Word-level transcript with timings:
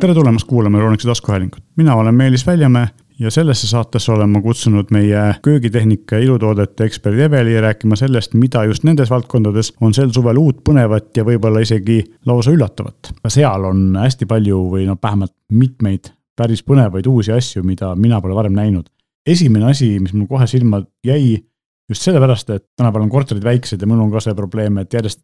tere 0.00 0.14
tulemast 0.14 0.46
kuulama 0.48 0.78
Euronixi 0.78 1.08
taskuhäälingut, 1.08 1.62
mina 1.76 1.94
olen 1.94 2.14
Meelis 2.14 2.46
Väljamäe 2.46 2.88
ja 3.18 3.30
sellesse 3.30 3.66
saatesse 3.68 4.12
olen 4.12 4.30
ma 4.30 4.40
kutsunud 4.40 4.88
meie 4.90 5.34
köögitehnika 5.42 6.16
ja 6.16 6.24
ilutoodete 6.24 6.84
eksperdi 6.84 7.22
Eveli 7.22 7.60
rääkima 7.60 7.96
sellest, 7.96 8.34
mida 8.34 8.64
just 8.64 8.84
nendes 8.84 9.10
valdkondades 9.10 9.74
on 9.80 9.94
sel 9.94 10.08
suvel 10.16 10.40
uut, 10.40 10.62
põnevat 10.68 11.12
ja 11.16 11.24
võib-olla 11.24 11.60
isegi 11.60 11.98
lausa 12.26 12.54
üllatavat. 12.54 13.12
ka 13.22 13.32
seal 13.32 13.66
on 13.68 13.98
hästi 14.00 14.26
palju 14.30 14.62
või 14.72 14.86
noh, 14.88 14.96
vähemalt 15.02 15.34
mitmeid 15.52 16.14
päris 16.36 16.64
põnevaid 16.64 17.06
uusi 17.06 17.36
asju, 17.36 17.62
mida 17.62 17.92
mina 17.94 18.20
pole 18.20 18.34
varem 18.34 18.56
näinud. 18.56 18.88
esimene 19.26 19.68
asi, 19.70 19.98
mis 20.00 20.14
mul 20.16 20.26
kohe 20.26 20.46
silma 20.46 20.80
jäi, 21.04 21.44
just 21.88 22.02
sellepärast, 22.08 22.50
et 22.50 22.64
tänapäeval 22.76 23.04
on 23.04 23.12
korterid 23.12 23.44
väiksed 23.44 23.80
ja 23.80 23.86
mul 23.86 24.00
on 24.00 24.10
ka 24.10 24.24
see 24.24 24.34
probleem, 24.34 24.78
et 24.78 24.92
järjest 24.92 25.20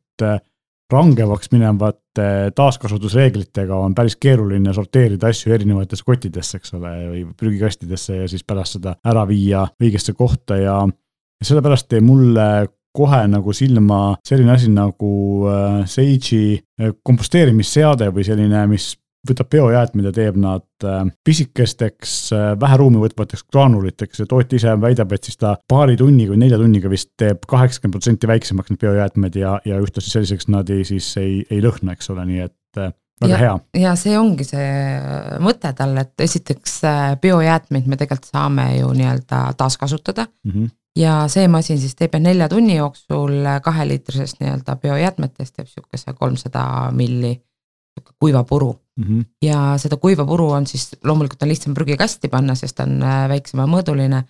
rangemaks 0.93 1.51
minevate 1.53 2.53
taaskasutusreeglitega 2.57 3.77
on 3.77 3.95
päris 3.95 4.17
keeruline 4.21 4.73
sorteerida 4.75 5.31
asju 5.33 5.53
erinevatesse 5.55 6.07
kottidesse, 6.07 6.61
eks 6.61 6.75
ole, 6.79 6.93
või 7.11 7.25
prügikastidesse 7.37 8.23
ja 8.23 8.29
siis 8.31 8.45
pärast 8.47 8.79
seda 8.79 8.95
ära 9.05 9.27
viia 9.29 9.67
õigesse 9.83 10.15
kohta 10.15 10.59
ja 10.61 10.79
sellepärast 11.45 11.93
jäi 11.93 12.05
mulle 12.07 12.49
kohe 12.97 13.25
nagu 13.29 13.53
silma 13.53 14.01
selline 14.25 14.55
asi 14.55 14.71
nagu 14.73 15.11
äh, 15.51 15.83
Sage'i 15.91 16.57
äh, 16.57 16.95
komposteerimisseade 17.05 18.09
või 18.15 18.25
selline, 18.25 18.63
mis 18.71 18.95
võtab 19.31 19.51
biojäätmed 19.53 20.09
ja 20.09 20.13
teeb 20.15 20.37
nad 20.41 20.87
äh, 20.87 21.01
pisikesteks, 21.25 22.17
äh, 22.37 22.49
vähe 22.61 22.79
ruumi 22.81 23.01
võtvateks 23.03 23.47
graanuliteks 23.53 24.23
ja 24.23 24.29
tootja 24.31 24.61
ise 24.61 24.77
väidab, 24.83 25.15
et 25.17 25.29
siis 25.29 25.41
ta 25.41 25.57
paari 25.69 25.97
tunniga 26.01 26.35
või 26.35 26.43
nelja 26.45 26.61
tunniga 26.61 26.93
vist 26.93 27.13
teeb 27.21 27.47
kaheksakümmend 27.49 27.99
protsenti 27.99 28.31
väiksemaks 28.31 28.73
need 28.73 28.83
biojäätmed 28.85 29.41
ja, 29.41 29.57
ja 29.69 29.81
ühtlasi 29.83 30.13
selliseks 30.13 30.51
nad 30.53 30.71
ei, 30.73 30.87
siis 30.89 31.11
ei, 31.21 31.43
ei 31.51 31.61
lõhna, 31.65 31.97
eks 31.97 32.11
ole, 32.15 32.25
nii 32.31 32.47
et 32.47 32.83
äh, 32.83 32.95
väga 33.23 33.33
ja, 33.33 33.43
hea. 33.43 33.59
ja 33.83 33.95
see 33.99 34.17
ongi 34.19 34.45
see 34.47 34.71
mõte 35.43 35.73
tal, 35.77 35.97
et 36.03 36.27
esiteks 36.27 36.81
biojäätmeid 37.23 37.87
me 37.89 38.01
tegelikult 38.01 38.29
saame 38.33 38.73
ju 38.79 38.91
nii-öelda 38.97 39.47
taaskasutada 39.59 40.27
mm. 40.27 40.53
-hmm 40.53 40.75
ja 40.97 41.27
see 41.29 41.49
masin 41.49 41.79
siis 41.81 41.93
teeb 41.97 42.15
nelja 42.21 42.49
tunni 42.49 42.79
jooksul 42.79 43.45
kaheliitrisest 43.63 44.41
nii-öelda 44.41 44.77
biojäätmetest 44.81 45.57
teeb 45.57 45.69
sihukese 45.69 46.15
kolmsada 46.17 46.63
milli 46.97 47.35
kuiva 48.21 48.45
puru 48.45 48.75
mm. 48.97 49.05
-hmm. 49.05 49.25
ja 49.43 49.75
seda 49.79 49.97
kuiva 49.97 50.27
puru 50.27 50.51
on 50.51 50.67
siis 50.67 50.97
loomulikult 51.05 51.43
on 51.43 51.49
lihtsam 51.49 51.75
prügikasti 51.75 52.29
panna, 52.29 52.55
sest 52.55 52.77
ta 52.77 52.87
on 52.89 53.03
äh, 53.03 53.29
väiksemamõõduline. 53.29 54.25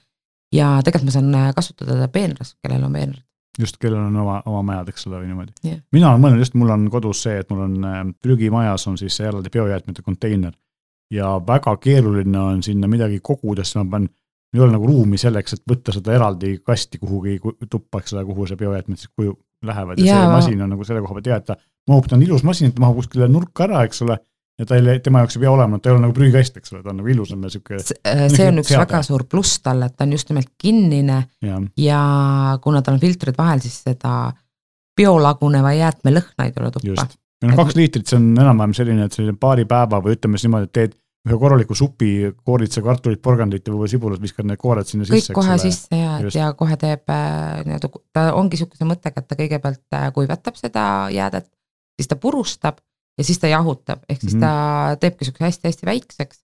ja 0.53 0.81
tegelikult 0.85 1.09
ma 1.09 1.15
saan 1.15 1.35
äh, 1.35 1.55
kasutada 1.55 1.93
teda 1.93 2.09
peenras, 2.09 2.57
kellel 2.63 2.85
on 2.85 2.93
peenrad. 2.93 3.23
just, 3.59 3.77
kellel 3.81 4.01
on 4.01 4.17
oma, 4.17 4.43
oma 4.47 4.63
majad, 4.63 4.89
eks 4.89 5.07
ole, 5.07 5.23
või 5.23 5.33
niimoodi 5.33 5.53
yeah.. 5.65 5.81
mina 5.93 6.11
olen 6.11 6.21
mõelnud 6.21 6.45
just, 6.45 6.55
mul 6.55 6.71
on 6.71 6.91
kodus 6.91 7.23
see, 7.23 7.39
et 7.39 7.51
mul 7.51 7.65
on 7.69 7.85
äh, 7.85 8.05
prügimajas 8.23 8.87
on 8.87 8.99
siis 8.99 9.21
eraldi 9.21 9.51
biojäätmete 9.51 10.03
konteiner. 10.03 10.53
ja 11.11 11.41
väga 11.47 11.77
keeruline 11.77 12.39
on 12.39 12.63
sinna 12.63 12.89
midagi 12.89 13.21
koguda, 13.23 13.65
sest 13.65 13.83
ma 13.83 13.91
pean 13.91 14.09
ei 14.55 14.61
ole 14.61 14.73
nagu 14.73 14.87
ruumi 14.87 15.19
selleks, 15.19 15.53
et 15.53 15.63
võtta 15.69 15.93
seda 15.93 16.15
eraldi 16.15 16.59
kasti 16.65 16.99
kuhugi 16.99 17.41
tuppa, 17.71 17.99
eks 17.99 18.15
ole, 18.15 18.25
kuhu 18.25 18.47
see 18.47 18.57
biojäätmed 18.57 18.97
siis 18.97 19.11
kuju 19.17 19.35
lähevad 19.67 19.99
ja, 19.99 20.07
ja 20.07 20.21
see 20.21 20.31
masin 20.33 20.63
on 20.63 20.71
nagu 20.73 20.85
selle 20.85 21.03
koha 21.05 21.19
pealt 21.19 21.27
hea, 21.27 21.37
et 21.37 21.47
ta 21.51 21.57
mahub, 21.91 22.07
ta 22.09 22.17
on 22.17 22.23
ilus 22.23 22.45
masin, 22.47 22.71
et 22.71 22.77
ta 22.77 22.85
mahub 22.85 23.01
kuskile 23.01 23.29
nurka 23.29 23.67
ära, 23.67 23.83
eks 23.89 24.03
ole 24.07 24.19
ja 24.59 24.67
ta 24.67 24.79
ei, 24.79 25.01
tema 25.05 25.23
jaoks 25.23 25.37
ei 25.37 25.45
pea 25.45 25.53
olema, 25.53 25.79
ta 25.79 25.91
ei 25.91 25.97
ole 25.97 26.05
nagu 26.07 26.17
prügikast, 26.17 26.57
eks 26.61 26.73
ole, 26.73 26.83
ta 26.85 26.93
on 26.93 27.01
nagu 27.03 27.13
ilusam 27.13 27.45
ja 27.45 27.53
sihuke. 27.53 27.79
Äh, 28.09 28.27
see 28.33 28.49
on 28.49 28.59
üks 28.63 28.73
seade. 28.73 28.83
väga 28.87 29.03
suur 29.07 29.27
pluss 29.31 29.61
talle, 29.65 29.91
et 29.91 29.97
ta 29.97 30.07
on 30.07 30.17
just 30.17 30.33
nimelt 30.33 30.53
kinnine 30.61 31.21
ja, 31.45 31.61
ja 31.81 32.03
kuna 32.65 32.83
tal 32.83 32.97
on 32.97 33.03
filtrid 33.03 33.37
vahel, 33.39 33.63
siis 33.65 33.83
seda 33.85 34.33
biolaguneva 34.97 35.75
jäätme 35.77 36.15
lõhna 36.17 36.47
ei 36.47 36.55
tule 36.57 36.71
tuppa. 36.73 37.09
meil 37.45 37.53
on 37.53 37.61
kaks 37.65 37.77
liitrit, 37.77 38.07
see 38.09 38.21
on 38.21 38.31
enam-vähem 38.33 38.79
selline, 38.79 39.09
et 39.09 39.19
selline 39.19 39.37
paari 39.41 39.67
päeva 39.69 40.01
või 40.05 40.17
ütleme 40.17 40.41
siis 40.41 40.49
niimoodi, 40.49 40.71
et 40.71 40.77
teed 40.81 40.97
ühe 41.27 41.37
korraliku 41.43 41.75
supi, 41.75 42.11
koorid 42.47 42.73
sa 42.73 42.81
kartulit, 42.87 43.21
porgandit 43.23 43.67
ja 43.67 43.73
võib-olla 43.73 43.91
sibulat, 43.91 44.21
viskad 44.23 44.47
need 44.47 44.61
koored 44.63 44.87
sinna 44.87 45.05
kõik 45.09 45.25
sisse. 45.25 45.35
kõik 45.35 45.41
kohe 45.43 45.57
sisse 45.59 45.99
ja, 45.99 46.19
ja 46.33 46.51
kohe 46.57 46.77
teeb 46.81 47.11
äh, 47.11 47.65
nii-öelda, 47.67 47.91
ta 48.15 48.29
ongi 48.39 48.61
sihukese 48.61 48.87
mõttega, 48.89 49.21
et 49.21 49.29
ta 49.29 49.39
kõigepealt 49.39 49.97
äh, 49.99 50.07
kuivatab 50.15 50.59
seda 50.61 50.85
jäädet, 51.13 51.49
siis 51.99 52.09
ta 52.09 52.19
purustab 52.21 52.79
ja 53.19 53.25
siis 53.25 53.39
ta 53.43 53.51
jahutab, 53.51 54.05
ehk 54.09 54.21
siis 54.21 54.35
mm 54.35 54.41
-hmm. 54.41 54.95
ta 54.95 54.97
teebki 55.01 55.25
siukse 55.25 55.45
hästi-hästi 55.45 55.87
väikseks 55.87 56.43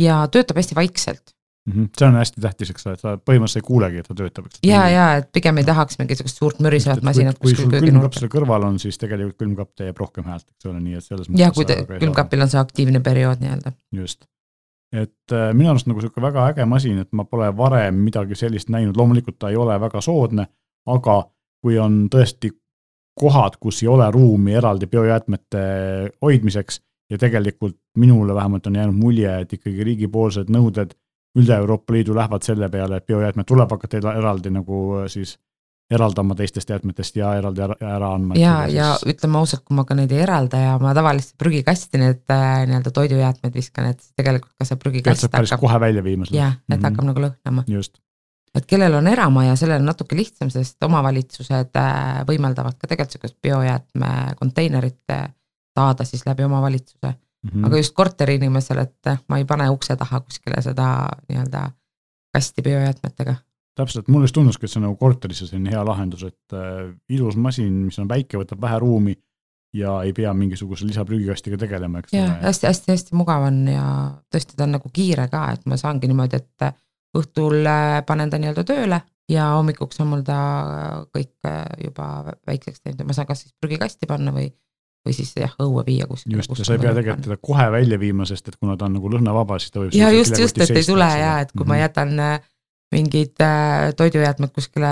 ja 0.00 0.26
töötab 0.32 0.56
hästi 0.56 0.74
vaikselt 0.74 1.36
mm. 1.66 1.72
-hmm. 1.72 1.88
see 1.98 2.08
on 2.08 2.14
hästi 2.14 2.40
tähtis, 2.40 2.70
eks 2.70 2.86
ole, 2.86 2.94
et 2.94 3.00
sa 3.00 3.16
põhimõtteliselt 3.16 3.62
ei 3.62 3.66
kuulegi, 3.66 3.98
et 3.98 4.08
ta 4.08 4.14
töötab, 4.14 4.46
eks. 4.46 4.60
ja, 4.66 4.82
ja 4.88 5.06
et 5.20 5.28
pigem 5.32 5.58
ei 5.58 5.64
tahaks 5.64 5.98
mingisugust 5.98 6.40
suurt 6.42 6.60
mürisevat 6.60 7.02
masinat 7.02 7.38
kuskil 7.38 7.70
kööginurgas. 7.70 8.14
kui 8.14 8.20
sul 8.20 8.28
külmkapp 8.28 8.36
kõrval 8.36 8.68
on, 8.70 8.78
siis 8.82 8.98
tegelikult 9.02 9.38
külmkapp 9.42 9.74
teeb 9.82 10.00
rohkem 10.04 10.24
häält, 10.30 10.46
eks 10.50 10.70
ole, 10.70 10.80
nii 10.80 11.00
et 11.00 11.04
selles 11.04 11.28
mõttes. 11.28 11.44
jah, 11.44 11.54
kui 11.54 11.68
te, 11.68 11.78
külmkapil 12.00 12.46
on 12.46 12.52
see 12.54 12.60
aktiivne 12.60 13.00
periood 13.00 13.42
nii-öelda. 13.44 13.72
just, 14.00 14.28
et 14.92 15.32
äh, 15.32 15.48
minu 15.54 15.72
arust 15.72 15.90
nagu 15.90 16.04
sihuke 16.04 16.22
väga 16.22 16.50
äge 16.52 16.68
masin, 16.68 17.00
et 17.04 17.12
ma 17.12 17.24
pole 17.24 17.50
varem 17.56 18.04
midagi 18.08 18.38
sellist 18.38 18.70
näinud, 18.72 18.96
loomulikult 18.96 19.38
ta 19.38 19.50
ei 19.50 19.56
ole 19.56 19.80
väga 19.80 20.00
soodne, 20.00 20.46
aga 20.86 21.22
kui 21.62 21.78
on 21.82 22.06
tõesti 22.12 22.52
kohad, 23.20 23.56
kus 23.60 23.82
ei 23.82 23.88
ole 23.88 24.10
ruumi 24.10 24.54
eraldi 24.54 24.86
biojäätmete 24.86 25.62
hoidmiseks 26.22 26.80
ja 27.10 27.18
tegelikult 27.18 27.76
minule 27.96 28.34
vähemalt 28.34 28.66
on 28.66 28.76
jäänud 28.76 28.94
mulje, 28.94 29.40
et 29.40 29.52
ikkagi 29.52 29.84
riigipoolsed 29.84 30.50
nõuded 30.52 30.94
üle 31.36 31.56
Euroopa 31.56 31.92
Liidu 31.92 32.14
lähevad 32.16 32.42
selle 32.42 32.68
peale, 32.72 32.96
et 32.96 33.06
biojäätmed 33.06 33.48
tuleb 33.48 33.70
hakata 33.70 34.14
eraldi 34.16 34.50
nagu 34.50 34.80
äh, 35.00 35.10
siis 35.12 35.36
eraldama 35.90 36.34
teistest 36.34 36.70
jäätmetest 36.70 37.16
ja 37.16 37.34
eraldi 37.38 37.62
ära, 37.62 37.76
ära 37.80 38.08
andma. 38.14 38.34
ja, 38.38 38.56
ja 38.66 38.94
siis... 38.96 39.14
ütleme 39.14 39.38
ausalt, 39.38 39.62
kui 39.64 39.76
ma 39.78 39.84
ka 39.86 39.94
neid 39.94 40.12
ei 40.12 40.24
eralda 40.24 40.58
ja 40.58 40.72
ma 40.82 40.94
tavaliselt 40.98 41.36
prügikasti 41.38 42.00
need 42.02 42.24
äh, 42.32 42.64
nii-öelda 42.66 42.90
toidujäätmed 42.90 43.54
viskan, 43.54 43.92
et 43.94 44.02
tegelikult 44.18 44.56
ka 44.58 44.66
see 44.66 44.80
prügikast 44.82 45.28
hakkab. 45.28 45.60
kohe 45.62 45.80
välja 45.80 46.04
viima. 46.04 46.26
jah, 46.30 46.56
et 46.56 46.58
mm 46.58 46.74
-hmm. 46.74 46.90
hakkab 46.90 47.10
nagu 47.12 47.26
lõhnama. 47.28 47.64
just 47.70 48.00
et 48.54 48.66
kellel 48.66 48.94
on 48.94 49.08
eramaja, 49.08 49.56
sellel 49.56 49.82
on 49.82 49.90
natuke 49.90 50.16
lihtsam, 50.16 50.50
sest 50.50 50.82
omavalitsused 50.84 51.76
äh, 51.80 52.22
võimaldavad 52.28 52.78
ka 52.78 52.88
tegelikult 52.88 53.16
sihukest 53.16 53.36
biojäätme 53.42 54.12
konteinerit 54.40 55.12
äh, 55.12 55.28
saada 55.76 56.04
siis 56.04 56.26
läbi 56.26 56.44
omavalitsuse 56.44 57.08
mm. 57.08 57.50
-hmm. 57.50 57.66
aga 57.66 57.76
just 57.76 57.94
korteriinimesel, 57.94 58.78
et 58.78 59.06
äh, 59.06 59.18
ma 59.28 59.38
ei 59.38 59.44
pane 59.44 59.68
ukse 59.70 59.96
taha 59.96 60.20
kuskile 60.20 60.62
seda 60.62 61.08
nii-öelda 61.28 61.70
kasti 62.34 62.62
biojäätmetega. 62.62 63.34
täpselt, 63.74 64.08
mulle 64.08 64.24
just 64.24 64.34
tunduski, 64.34 64.64
et 64.64 64.72
see 64.72 64.80
on 64.80 64.88
nagu 64.88 64.96
korterisse 64.96 65.46
selline 65.46 65.70
hea 65.70 65.84
lahendus, 65.84 66.22
et 66.24 66.52
äh, 66.52 66.94
ilus 67.08 67.36
masin, 67.36 67.72
mis 67.72 67.98
on 67.98 68.08
väike, 68.08 68.38
võtab 68.40 68.60
vähe 68.60 68.78
ruumi 68.78 69.16
ja 69.74 70.02
ei 70.02 70.12
pea 70.16 70.32
mingisuguse 70.34 70.86
lisaprügikastiga 70.86 71.58
tegelema, 71.60 72.00
eks 72.00 72.14
jah, 72.16 72.38
hästi-hästi-hästi 72.42 73.16
mugav 73.18 73.44
on 73.50 73.68
ja 73.68 73.86
tõesti, 74.32 74.56
ta 74.56 74.64
on 74.64 74.76
nagu 74.78 74.90
kiire 74.92 75.28
ka, 75.28 75.50
et 75.52 75.66
ma 75.68 75.76
saangi 75.80 76.08
niimoodi, 76.08 76.40
et 76.40 76.72
õhtul 77.18 77.66
äh, 77.66 78.00
panen 78.06 78.32
ta 78.32 78.40
nii-öelda 78.40 78.64
tööle 78.66 79.00
ja 79.30 79.48
hommikuks 79.56 80.00
on 80.02 80.12
mul 80.12 80.22
ta 80.26 80.38
kõik 81.14 81.34
äh, 81.48 81.64
juba 81.84 82.36
väikseks 82.46 82.82
teinud 82.82 83.02
ja 83.02 83.08
ma 83.08 83.16
saan 83.16 83.28
kas 83.28 83.44
siis 83.44 83.54
prügikasti 83.60 84.08
panna 84.10 84.34
või, 84.34 84.48
või 85.06 85.16
siis 85.16 85.32
jah, 85.38 85.54
õue 85.62 85.84
viia 85.86 86.06
kuskile. 86.10 86.38
just, 86.38 86.52
ja 86.54 86.68
sa 86.68 86.76
ei 86.76 86.82
pea 86.82 86.94
tegelikult 86.94 87.26
teda 87.26 87.38
kohe 87.42 87.66
välja 87.74 87.98
viima, 88.00 88.28
sest 88.28 88.52
et 88.52 88.58
kuna 88.60 88.76
ta 88.78 88.86
on 88.88 88.96
nagu 88.98 89.10
lõhnavaba, 89.16 89.58
siis 89.62 89.74
ta 89.74 89.82
võib. 89.82 89.96
ja 89.98 90.12
just, 90.14 90.38
just, 90.38 90.60
et 90.62 90.70
ei 90.70 90.86
tule 90.86 91.08
ja 91.10 91.40
et 91.42 91.52
kui 91.52 91.64
mm 91.64 91.64
-hmm. 91.64 91.68
ma 91.68 91.74
mhm. 91.74 91.82
jätan 91.82 92.20
äh, 92.20 92.40
mingid 92.94 93.42
toidujäätmed 93.96 94.52
kuskile 94.54 94.88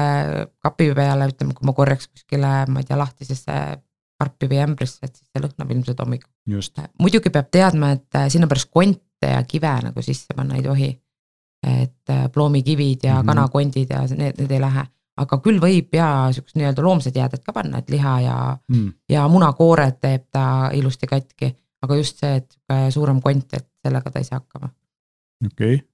kapi 0.58 0.94
peale, 0.94 1.28
ütleme, 1.30 1.54
kui 1.54 1.66
ma 1.66 1.72
korjaks 1.72 2.08
kuskile, 2.08 2.66
ma 2.66 2.82
ei 2.82 2.88
tea, 2.88 2.98
lahtisesse 2.98 3.58
karpi 4.18 4.48
või 4.50 4.58
ämbrisse, 4.64 4.98
et 5.02 5.14
siis 5.14 5.28
see 5.30 5.42
lõhnab 5.42 5.70
ilmselt 5.70 6.00
hommikul. 6.02 6.30
muidugi 6.98 7.30
peab 7.30 7.48
teadma, 7.54 7.92
et 7.92 8.18
sinna 8.34 8.46
pärast 8.50 8.70
konte 8.70 9.30
ja 9.30 9.42
kive 9.46 9.72
nagu 9.82 10.02
sisse 10.02 10.34
panna 10.34 10.58
ei 10.58 10.62
tohi 10.62 10.90
et 11.66 12.10
äh, 12.10 12.26
ploomikivid 12.32 12.98
ja 13.02 13.14
mm 13.14 13.20
-hmm. 13.20 13.26
kanakondid 13.26 13.90
ja 13.90 14.02
need, 14.16 14.38
need 14.38 14.50
ei 14.50 14.60
lähe. 14.60 14.86
aga 15.16 15.36
küll 15.38 15.60
võib 15.62 15.94
ja 15.94 16.28
siuksed 16.34 16.58
nii-öelda 16.58 16.82
loomsed 16.82 17.16
jääded 17.16 17.44
ka 17.46 17.52
panna, 17.52 17.78
et 17.78 17.90
liha 17.90 18.20
ja 18.20 18.56
mm., 18.68 18.92
ja 19.08 19.28
munakoored 19.28 20.00
teeb 20.00 20.24
ta 20.32 20.70
ilusti 20.74 21.06
katki, 21.06 21.54
aga 21.82 21.96
just 21.96 22.18
see, 22.18 22.36
et 22.36 22.56
suurem 22.90 23.20
kont, 23.22 23.54
et 23.54 23.68
sellega 23.86 24.10
ta 24.10 24.18
ei 24.18 24.24
saa 24.24 24.40
hakkama. 24.40 24.68
okei 25.46 25.74
okay., 25.74 25.86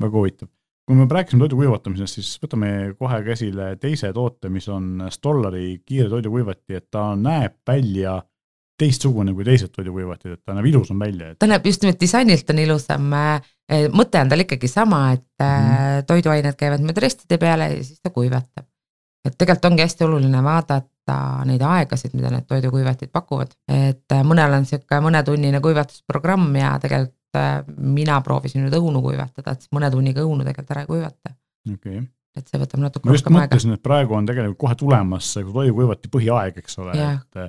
väga 0.00 0.18
huvitav. 0.18 0.48
kui 0.86 0.96
me 0.96 1.06
rääkisime 1.10 1.38
toidu 1.38 1.56
kuivatamisest, 1.56 2.14
siis 2.14 2.40
võtame 2.42 2.94
kohe 2.98 3.22
käsile 3.22 3.76
teise 3.76 4.12
toote, 4.12 4.48
mis 4.48 4.68
on 4.68 5.06
Stollari 5.10 5.82
kiire 5.86 6.08
toidukuivati, 6.08 6.74
et 6.74 6.90
ta 6.90 7.14
näeb 7.16 7.54
välja 7.66 8.22
teistsugune 8.84 9.34
kui 9.34 9.46
teised 9.46 9.72
toidukuivatid, 9.74 10.36
et 10.36 10.42
ta 10.44 10.56
näeb 10.56 10.68
ilusam 10.70 11.00
välja 11.00 11.32
et.... 11.32 11.38
ta 11.40 11.48
näeb 11.50 11.66
just 11.68 11.84
nimelt 11.84 12.00
disainilt 12.00 12.54
on 12.54 12.62
ilusam, 12.62 13.10
äh, 13.18 13.50
mõte 13.92 14.22
on 14.22 14.32
tal 14.32 14.44
ikkagi 14.44 14.70
sama, 14.70 15.02
et 15.16 15.26
mm. 15.42 16.06
toiduained 16.08 16.58
käivad 16.60 16.84
mööda 16.84 17.04
ristide 17.04 17.38
peale 17.40 17.70
ja 17.72 17.82
siis 17.82 18.00
ta 18.04 18.12
kuivatab. 18.14 18.68
et 19.24 19.36
tegelikult 19.40 19.70
ongi 19.72 19.86
hästi 19.86 20.06
oluline 20.06 20.42
vaadata 20.44 21.18
neid 21.48 21.62
aegasid, 21.64 22.14
mida 22.16 22.32
need 22.32 22.48
toidukuivatid 22.48 23.12
pakuvad, 23.12 23.54
et 23.68 24.16
äh, 24.16 24.24
mõnel 24.26 24.58
on 24.60 24.68
sihuke 24.68 25.00
mõnetunnine 25.04 25.62
kuivatusprogramm 25.64 26.60
ja 26.60 26.76
tegelikult 26.82 27.12
mina 27.82 28.20
proovisin 28.22 28.62
nüüd 28.62 28.76
õunu 28.78 29.00
kuivatada, 29.02 29.56
et 29.56 29.64
siis 29.64 29.72
mõne 29.74 29.88
tunniga 29.90 30.22
õunu 30.22 30.44
tegelikult 30.46 30.76
ära 30.76 30.84
ei 30.84 30.92
kuivata 30.92 31.32
okay 31.72 32.04
et 32.38 32.50
see 32.50 32.60
võtab 32.60 32.82
natuke 32.82 33.06
rohkem 33.06 33.14
aega. 33.14 33.30
ma 33.30 33.42
just 33.44 33.50
mõtlesin, 33.50 33.76
et 33.76 33.82
praegu 33.84 34.16
on 34.18 34.26
tegelikult 34.28 34.58
kohe 34.64 34.78
tulemas 34.78 35.30
toidukuivati 35.38 36.10
põhiaeg, 36.14 36.58
eks 36.62 36.80
ole, 36.82 36.94
et 36.98 37.44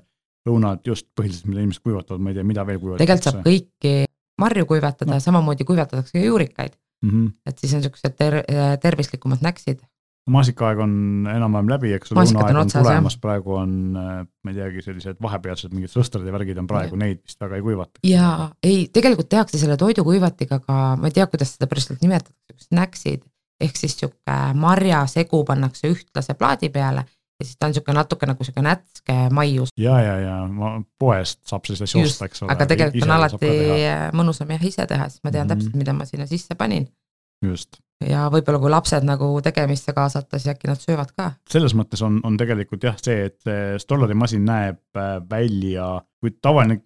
õunad 0.49 0.85
just 0.87 1.07
põhiliselt, 1.17 1.49
mida 1.49 1.63
inimesed 1.63 1.83
kuivatavad, 1.85 2.21
ma 2.21 2.31
ei 2.31 2.37
tea, 2.37 2.47
mida 2.47 2.65
veel 2.67 2.79
kuivatatakse. 2.79 3.05
tegelikult 3.05 3.31
saab 3.31 3.47
kõiki 3.47 3.95
marju 4.41 4.69
kuivatada 4.69 5.15
no., 5.15 5.23
samamoodi 5.23 5.67
kuivatatakse 5.67 6.17
ka 6.17 6.23
juurikaid 6.23 6.73
mm. 6.75 7.09
-hmm. 7.09 7.33
et 7.45 7.59
siis 7.59 7.73
on 7.73 7.83
siuksed 7.83 8.15
ter 8.19 8.41
tervislikumad 8.81 9.43
näksid. 9.45 9.83
maasikaaeg 10.29 10.79
on 10.79 10.93
enam-vähem 11.29 11.69
läbi, 11.69 11.93
eks 11.93 12.11
ole, 12.11 12.23
lõunaaeg 12.25 12.59
on, 12.61 12.71
tulemas, 12.73 13.17
praegu 13.21 13.53
on, 13.53 13.75
ma 13.93 14.51
ei 14.51 14.55
teagi, 14.57 14.81
sellised 14.81 15.21
vahepealsed 15.21 15.73
mingid 15.73 15.93
sõstrad 15.93 16.25
ja 16.25 16.33
värgid 16.33 16.57
on 16.57 16.67
praegu, 16.67 16.97
neid 16.97 17.21
vist 17.21 17.41
väga 17.41 17.59
ei 17.59 17.65
kuivata. 17.65 18.01
jaa, 18.03 18.49
ei, 18.63 18.87
tegelikult 18.93 19.29
tehakse 19.29 19.61
selle 19.61 19.77
toidukuivatiga 19.77 20.59
ka, 20.59 20.81
ma 20.97 21.11
ei 21.11 21.17
tea, 21.19 21.27
kuidas 21.29 21.53
seda 21.55 21.69
päriselt 21.69 22.01
nimetatakse, 22.01 22.69
näksid 22.71 23.25
ehk 23.61 23.77
siis 23.79 23.93
sihuke 23.99 24.39
marjasegu 24.53 25.43
pannakse 25.47 25.87
ühtlase 25.93 26.33
plaadi 26.33 26.69
peale 26.69 27.05
ja 27.39 27.45
siis 27.45 27.57
ta 27.59 27.67
on 27.67 27.73
niisugune 27.73 27.97
natuke 27.99 28.27
nagu 28.29 28.43
niisugune 28.43 28.69
nätske 28.69 29.15
maius. 29.35 29.71
ja, 29.77 29.95
ja, 30.01 30.19
ja 30.23 30.35
ma 30.51 30.75
poest 30.99 31.41
saab 31.49 31.67
sellist 31.67 31.87
asja 31.87 32.03
osta, 32.03 32.29
eks 32.29 32.43
ole. 32.43 32.53
aga 32.53 32.67
tegelikult 32.71 33.07
on 33.07 33.15
alati 33.17 33.55
mõnusam 34.15 34.53
jah 34.55 34.69
ise 34.71 34.87
teha, 34.89 35.09
sest 35.11 35.23
ma 35.23 35.33
tean 35.33 35.47
mm 35.47 35.51
-hmm. 35.51 35.65
täpselt, 35.65 35.81
mida 35.81 35.97
ma 35.97 36.07
sinna 36.07 36.27
sisse 36.29 36.55
panin. 36.55 36.87
just. 37.43 37.81
ja 38.07 38.29
võib-olla 38.31 38.59
kui 38.59 38.71
lapsed 38.71 39.03
nagu 39.03 39.29
tegemisse 39.43 39.93
kaasata, 39.93 40.39
siis 40.39 40.55
äkki 40.55 40.71
nad 40.71 40.79
söövad 40.79 41.11
ka. 41.17 41.31
selles 41.49 41.75
mõttes 41.75 42.03
on, 42.05 42.19
on 42.23 42.37
tegelikult 42.37 42.83
jah, 42.83 42.97
see, 43.01 43.25
et 43.25 43.39
see 43.43 43.79
Stollari-masin 43.83 44.45
näeb 44.45 44.79
äh, 44.97 45.15
välja, 45.29 46.01
kui 46.19 46.31
tavaline 46.41 46.81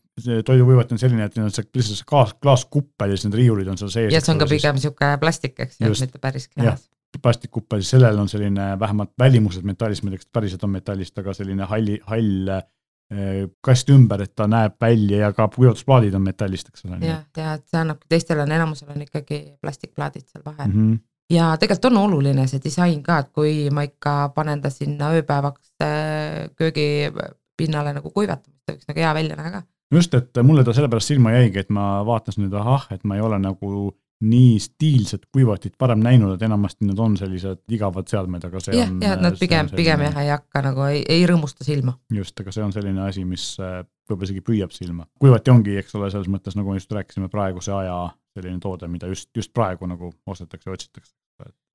toidukuivat 0.46 0.92
on 0.92 1.00
selline, 1.00 1.24
et 1.24 1.36
neil 1.36 1.46
on 1.46 1.52
see 1.52 1.64
lihtsalt 1.76 2.04
klaas, 2.10 2.34
klaaskuppel 2.42 3.14
ja 3.14 3.18
siis 3.18 3.30
need 3.30 3.38
riiulid 3.40 3.68
on 3.68 3.78
seal 3.78 3.90
sees. 3.94 4.14
ja 4.14 4.22
see 4.22 4.34
on 4.34 4.42
ka 4.42 4.50
pigem 4.50 4.76
niisugune 4.76 5.18
plastik, 5.22 5.60
eks 5.60 5.78
ju, 5.80 5.94
mitte 5.94 6.20
päris 6.20 6.50
klaas 6.50 6.90
plastikkuppe, 7.22 7.80
siis 7.80 7.96
sellel 7.96 8.20
on 8.20 8.30
selline 8.30 8.80
vähemalt 8.80 9.12
välimuselt 9.20 9.66
metallist, 9.66 10.04
ma 10.04 10.10
ei 10.10 10.18
tea, 10.18 10.24
kas 10.24 10.34
päriselt 10.34 10.64
on 10.64 10.74
metallist, 10.76 11.18
aga 11.18 11.34
selline 11.34 11.68
halli, 11.70 11.98
hall 12.06 12.52
eh, 12.54 13.48
kast 13.66 13.90
ümber, 13.94 14.24
et 14.26 14.36
ta 14.38 14.48
näeb 14.48 14.78
välja 14.82 15.24
ja 15.26 15.32
ka 15.34 15.48
kuivatusplaadid 15.56 16.16
on 16.16 16.26
metallist, 16.28 16.70
eks 16.70 16.86
ole. 16.86 17.00
jah, 17.06 17.24
ja 17.38 17.56
et 17.58 17.66
see 17.68 17.82
annabki, 17.82 18.10
teistel 18.14 18.44
on 18.44 18.52
enamusel 18.52 18.92
on 18.94 19.02
ikkagi 19.08 19.42
plastikplaadid 19.62 20.28
seal 20.28 20.46
vahel 20.46 20.70
mm. 20.70 20.78
-hmm. 20.78 21.00
ja 21.34 21.50
tegelikult 21.58 21.92
on 21.92 22.04
oluline 22.04 22.48
see 22.48 22.62
disain 22.64 23.02
ka, 23.04 23.20
et 23.26 23.34
kui 23.34 23.70
ma 23.74 23.88
ikka 23.90 24.32
panen 24.36 24.62
ta 24.62 24.70
sinna 24.70 25.12
ööpäevaks 25.18 25.74
eh, 25.82 26.50
köögipinnale 26.56 27.94
nagu 27.98 28.14
kuivatama, 28.14 28.54
siis 28.54 28.66
ta 28.66 28.78
võiks 28.78 28.94
nagu 28.94 29.06
hea 29.06 29.14
välja 29.14 29.36
näha 29.42 29.52
ka. 29.52 29.64
just, 29.96 30.14
et 30.14 30.44
mulle 30.44 30.64
ta 30.64 30.74
sellepärast 30.74 31.16
silma 31.16 31.34
jäigi, 31.40 31.66
et 31.66 31.74
ma 31.74 32.06
vaatasin 32.06 32.46
nüüd, 32.46 32.54
ahah, 32.54 32.88
et 32.92 33.04
ma 33.04 33.18
ei 33.18 33.26
ole 33.26 33.40
nagu 33.42 33.98
nii 34.20 34.60
stiilset 34.60 35.26
kuivatit 35.32 35.76
varem 35.80 36.02
näinud, 36.04 36.34
et 36.36 36.42
enamasti 36.44 36.88
need 36.88 37.00
on 37.00 37.16
sellised 37.18 37.62
igavad 37.72 38.08
seadmed, 38.12 38.44
aga 38.50 38.60
see 38.64 38.76
ja, 38.76 38.88
on. 38.90 38.98
jah, 39.04 39.16
et 39.16 39.24
nad 39.24 39.38
pigem, 39.40 39.70
pigem 39.76 40.04
jah 40.04 40.20
ei 40.24 40.32
hakka 40.34 40.64
nagu 40.66 40.84
ei, 40.90 41.06
ei 41.08 41.24
rõõmusta 41.30 41.64
silma. 41.68 41.96
just, 42.14 42.36
aga 42.44 42.52
see 42.52 42.66
on 42.66 42.76
selline 42.76 43.06
asi, 43.06 43.24
mis 43.28 43.54
äh, 43.64 43.80
võib-olla 44.10 44.28
isegi 44.28 44.44
püüab 44.44 44.76
silma. 44.76 45.08
kuivati 45.24 45.54
ongi, 45.54 45.78
eks 45.80 45.96
ole, 45.96 46.12
selles 46.12 46.28
mõttes 46.32 46.60
nagu 46.60 46.74
me 46.74 46.82
just 46.82 46.92
rääkisime, 46.92 47.32
praeguse 47.32 47.72
aja 47.78 47.96
selline 48.36 48.60
toode, 48.64 48.92
mida 48.92 49.08
just, 49.08 49.32
just 49.36 49.56
praegu 49.56 49.88
nagu 49.88 50.12
ostetakse 50.28 50.68
ja 50.68 50.76
otsitakse. 50.76 51.16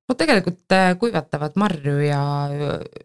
no 0.04 0.20
tegelikult 0.20 0.76
äh, 0.76 0.92
kuivatavad 1.00 1.56
marju 1.56 1.98
ja 2.04 2.22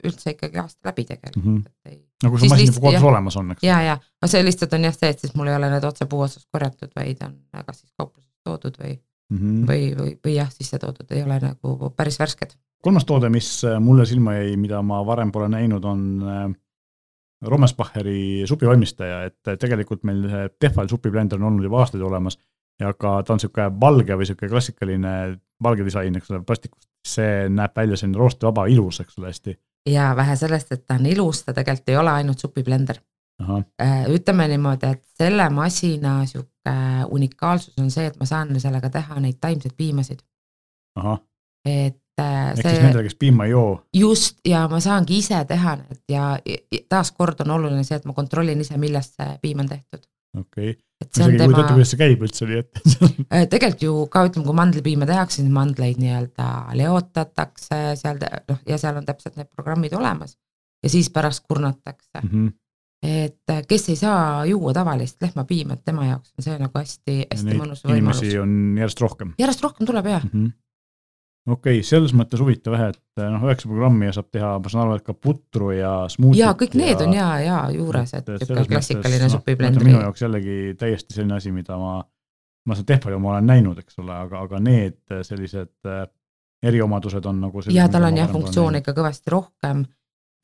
üldse 0.04 0.36
ikkagi 0.36 0.60
aasta 0.60 0.92
läbi 0.92 1.06
tegelikult 1.08 1.46
mm. 1.46 1.62
-hmm. 1.62 1.92
Ei... 1.94 2.02
no 2.24 2.34
kui 2.34 2.44
see 2.44 2.52
masin 2.52 2.74
juba 2.74 2.90
kodus 2.90 3.12
olemas 3.14 3.40
on, 3.40 3.56
eks. 3.56 3.64
ja, 3.64 3.82
ja, 3.88 4.00
aga 4.20 4.36
see 4.36 4.44
lihtsalt 4.44 4.76
on 4.76 4.90
jah 4.90 5.00
see, 5.00 5.16
et 5.16 5.24
siis 5.24 5.36
mul 5.36 5.48
ei 5.48 5.56
ole 5.56 5.72
need 5.72 5.88
otse 5.88 6.12
puu 6.12 6.28
otsast 6.28 6.52
korjatud, 6.52 6.92
vaid 6.96 7.24
on 7.24 7.40
kas 7.66 7.86
siis 7.86 7.94
kaupluses 7.96 8.36
toodud 8.44 8.76
või 8.84 9.00
mm 9.30 9.38
-hmm. 9.38 9.68
või, 9.68 9.96
või, 9.98 10.16
või 10.26 10.36
jah, 10.36 10.50
sisse 10.52 10.80
toodud, 10.80 11.12
ei 11.12 11.24
ole 11.24 11.40
nagu 11.40 11.94
päris 11.96 12.20
värsked. 12.20 12.56
kolmas 12.84 13.06
toode, 13.06 13.30
mis 13.30 13.64
äh, 13.66 13.80
mulle 13.80 14.06
silma 14.06 14.34
jäi, 14.34 14.58
mida 14.58 14.82
ma 14.82 15.06
varem 15.06 15.32
pole 15.32 15.50
näinud, 15.50 15.84
on 15.86 16.24
äh, 16.24 16.52
Rommespacheri 17.46 18.44
supivalmistaja, 18.46 19.24
et 19.24 19.48
äh, 19.48 19.58
tegelikult 19.58 20.04
meil 20.04 20.30
see 20.30 20.50
Tehval 20.60 20.90
supiblender 20.90 21.40
on 21.40 21.48
olnud 21.52 21.64
juba 21.64 21.80
aastaid 21.80 22.04
olemas 22.04 22.40
ja 22.80 22.94
ka 22.94 23.24
ta 23.24 23.34
on 23.34 23.40
niisugune 23.40 23.72
valge 23.82 24.16
või 24.16 24.28
niisugune 24.28 24.50
klassikaline 24.50 25.16
valge 25.64 25.86
disain, 25.86 26.16
eks 26.16 26.32
ole, 26.32 26.44
plastikust. 26.44 26.90
see 27.08 27.50
näeb 27.50 27.76
välja 27.76 27.98
selline 27.98 28.18
roostevaba, 28.18 28.66
ilus, 28.68 29.00
eks 29.00 29.18
ole, 29.18 29.28
hästi. 29.28 29.60
ja 29.90 30.16
vähe 30.16 30.36
sellest, 30.36 30.72
et 30.72 30.86
ta 30.86 30.96
on 31.00 31.06
ilus, 31.06 31.44
ta 31.44 31.54
tegelikult 31.54 31.90
ei 31.90 31.98
ole 31.98 32.12
ainult 32.12 32.40
supiblender 32.40 33.00
ütleme 34.10 34.48
niimoodi, 34.52 34.86
et 34.86 35.04
selle 35.16 35.46
masina 35.50 36.26
sihuke 36.28 36.59
unikaalsus 37.12 37.80
on 37.82 37.90
see, 37.94 38.10
et 38.10 38.20
ma 38.20 38.28
saan 38.30 38.54
sellega 38.62 38.92
teha 38.94 39.20
neid 39.24 39.40
taimseid 39.42 39.76
piimasid. 39.78 40.22
et 41.66 42.22
äh, 42.22 42.52
ehk 42.52 42.62
siis 42.62 42.84
nendele, 42.84 43.04
kes 43.08 43.18
piima 43.20 43.48
ei 43.48 43.52
joo. 43.52 43.82
just, 43.96 44.40
ja 44.48 44.66
ma 44.72 44.80
saangi 44.84 45.20
ise 45.20 45.40
teha 45.48 45.76
need 45.80 46.02
ja, 46.12 46.28
taaskord 46.90 47.42
on 47.46 47.56
oluline 47.58 47.84
see, 47.88 48.00
et 48.00 48.08
ma 48.10 48.16
kontrollin 48.18 48.62
ise, 48.62 48.78
millest 48.82 49.16
see 49.20 49.36
piim 49.42 49.64
on 49.64 49.72
tehtud. 49.72 50.06
okei 50.38 50.72
okay., 50.72 50.78
isegi 51.06 51.32
ei 51.32 51.48
kujuta 51.48 51.62
ette, 51.64 51.74
kuidas 51.78 51.94
see 51.94 52.02
käib 52.02 52.24
üldse, 52.28 52.48
nii 52.50 52.62
et 52.64 52.82
äh, 53.34 53.46
tegelikult 53.52 53.86
ju 53.86 53.96
ka 54.12 54.26
ütleme, 54.28 54.48
kui 54.48 54.60
mandlipiima 54.62 55.08
tehakse, 55.10 55.42
siis 55.42 55.54
mandleid 55.54 56.02
nii-öelda 56.02 56.50
leotatakse 56.80 57.82
seal, 58.02 58.20
noh, 58.52 58.64
ja 58.68 58.80
seal 58.82 59.00
on 59.00 59.08
täpselt 59.08 59.40
need 59.40 59.52
programmid 59.52 59.96
olemas 59.96 60.36
ja 60.84 60.92
siis 60.92 61.12
pärast 61.14 61.46
kurnatakse 61.48 62.24
mm. 62.24 62.30
-hmm 62.32 62.58
et 63.04 63.52
äh, 63.52 63.62
kes 63.68 63.90
ei 63.90 63.96
saa 63.96 64.46
juua 64.46 64.74
tavalist 64.76 65.22
lehmapiima, 65.22 65.78
et 65.78 65.86
tema 65.86 66.06
jaoks 66.06 66.34
on 66.38 66.44
see 66.44 66.56
nagu 66.60 66.76
hästi, 66.76 67.20
hästi 67.32 67.56
mõnus 67.56 67.84
võimalus. 67.86 68.24
inimesi 68.24 68.40
on 68.42 68.56
järjest 68.82 69.04
rohkem. 69.06 69.32
järjest 69.40 69.64
rohkem 69.64 69.88
tuleb 69.88 70.10
jah 70.12 70.26
mm 70.26 70.32
-hmm.. 70.34 71.54
okei 71.54 71.78
okay,, 71.80 71.86
selles 71.88 72.14
mõttes 72.14 72.44
huvitav 72.44 72.76
jah, 72.76 72.90
et 72.92 73.24
äh, 73.24 73.32
noh, 73.32 73.46
üheksa 73.48 73.72
programmi 73.72 74.10
ja 74.10 74.18
saab 74.18 74.28
teha, 74.32 74.52
ma 74.60 74.74
saan 74.74 74.84
aru, 74.86 75.00
et 75.00 75.06
ka 75.08 75.14
putru 75.14 75.72
ja 75.72 75.94
smuutit. 76.12 76.42
ja 76.42 76.52
kõik 76.60 76.76
need 76.76 77.00
ja, 77.00 77.08
on 77.08 77.14
ja, 77.16 77.30
ja 77.46 77.60
juures, 77.78 78.14
et 78.20 78.28
niisugune 78.28 78.66
klassikaline 78.68 79.30
no, 79.30 79.36
supiblendri. 79.38 79.86
minu 79.92 80.02
jaoks 80.04 80.22
jällegi 80.22 80.76
täiesti 80.80 81.16
selline 81.16 81.40
asi, 81.40 81.52
mida 81.56 81.78
ma, 81.80 82.02
ma 82.66 82.76
seda 82.76 82.96
Tehvali 82.96 83.16
oma 83.16 83.32
olen 83.38 83.48
näinud, 83.48 83.80
eks 83.80 84.04
ole, 84.04 84.12
aga, 84.28 84.44
aga 84.44 84.60
need 84.60 85.00
sellised 85.24 85.88
äh, 85.88 86.04
eriomadused 86.64 87.26
on 87.26 87.40
nagu. 87.48 87.64
ja 87.72 87.88
tal 87.88 88.12
on 88.12 88.20
jah 88.20 88.28
funktsioone 88.28 88.84
ikka 88.84 88.92
kõvasti 88.92 89.32
rohkem 89.32 89.86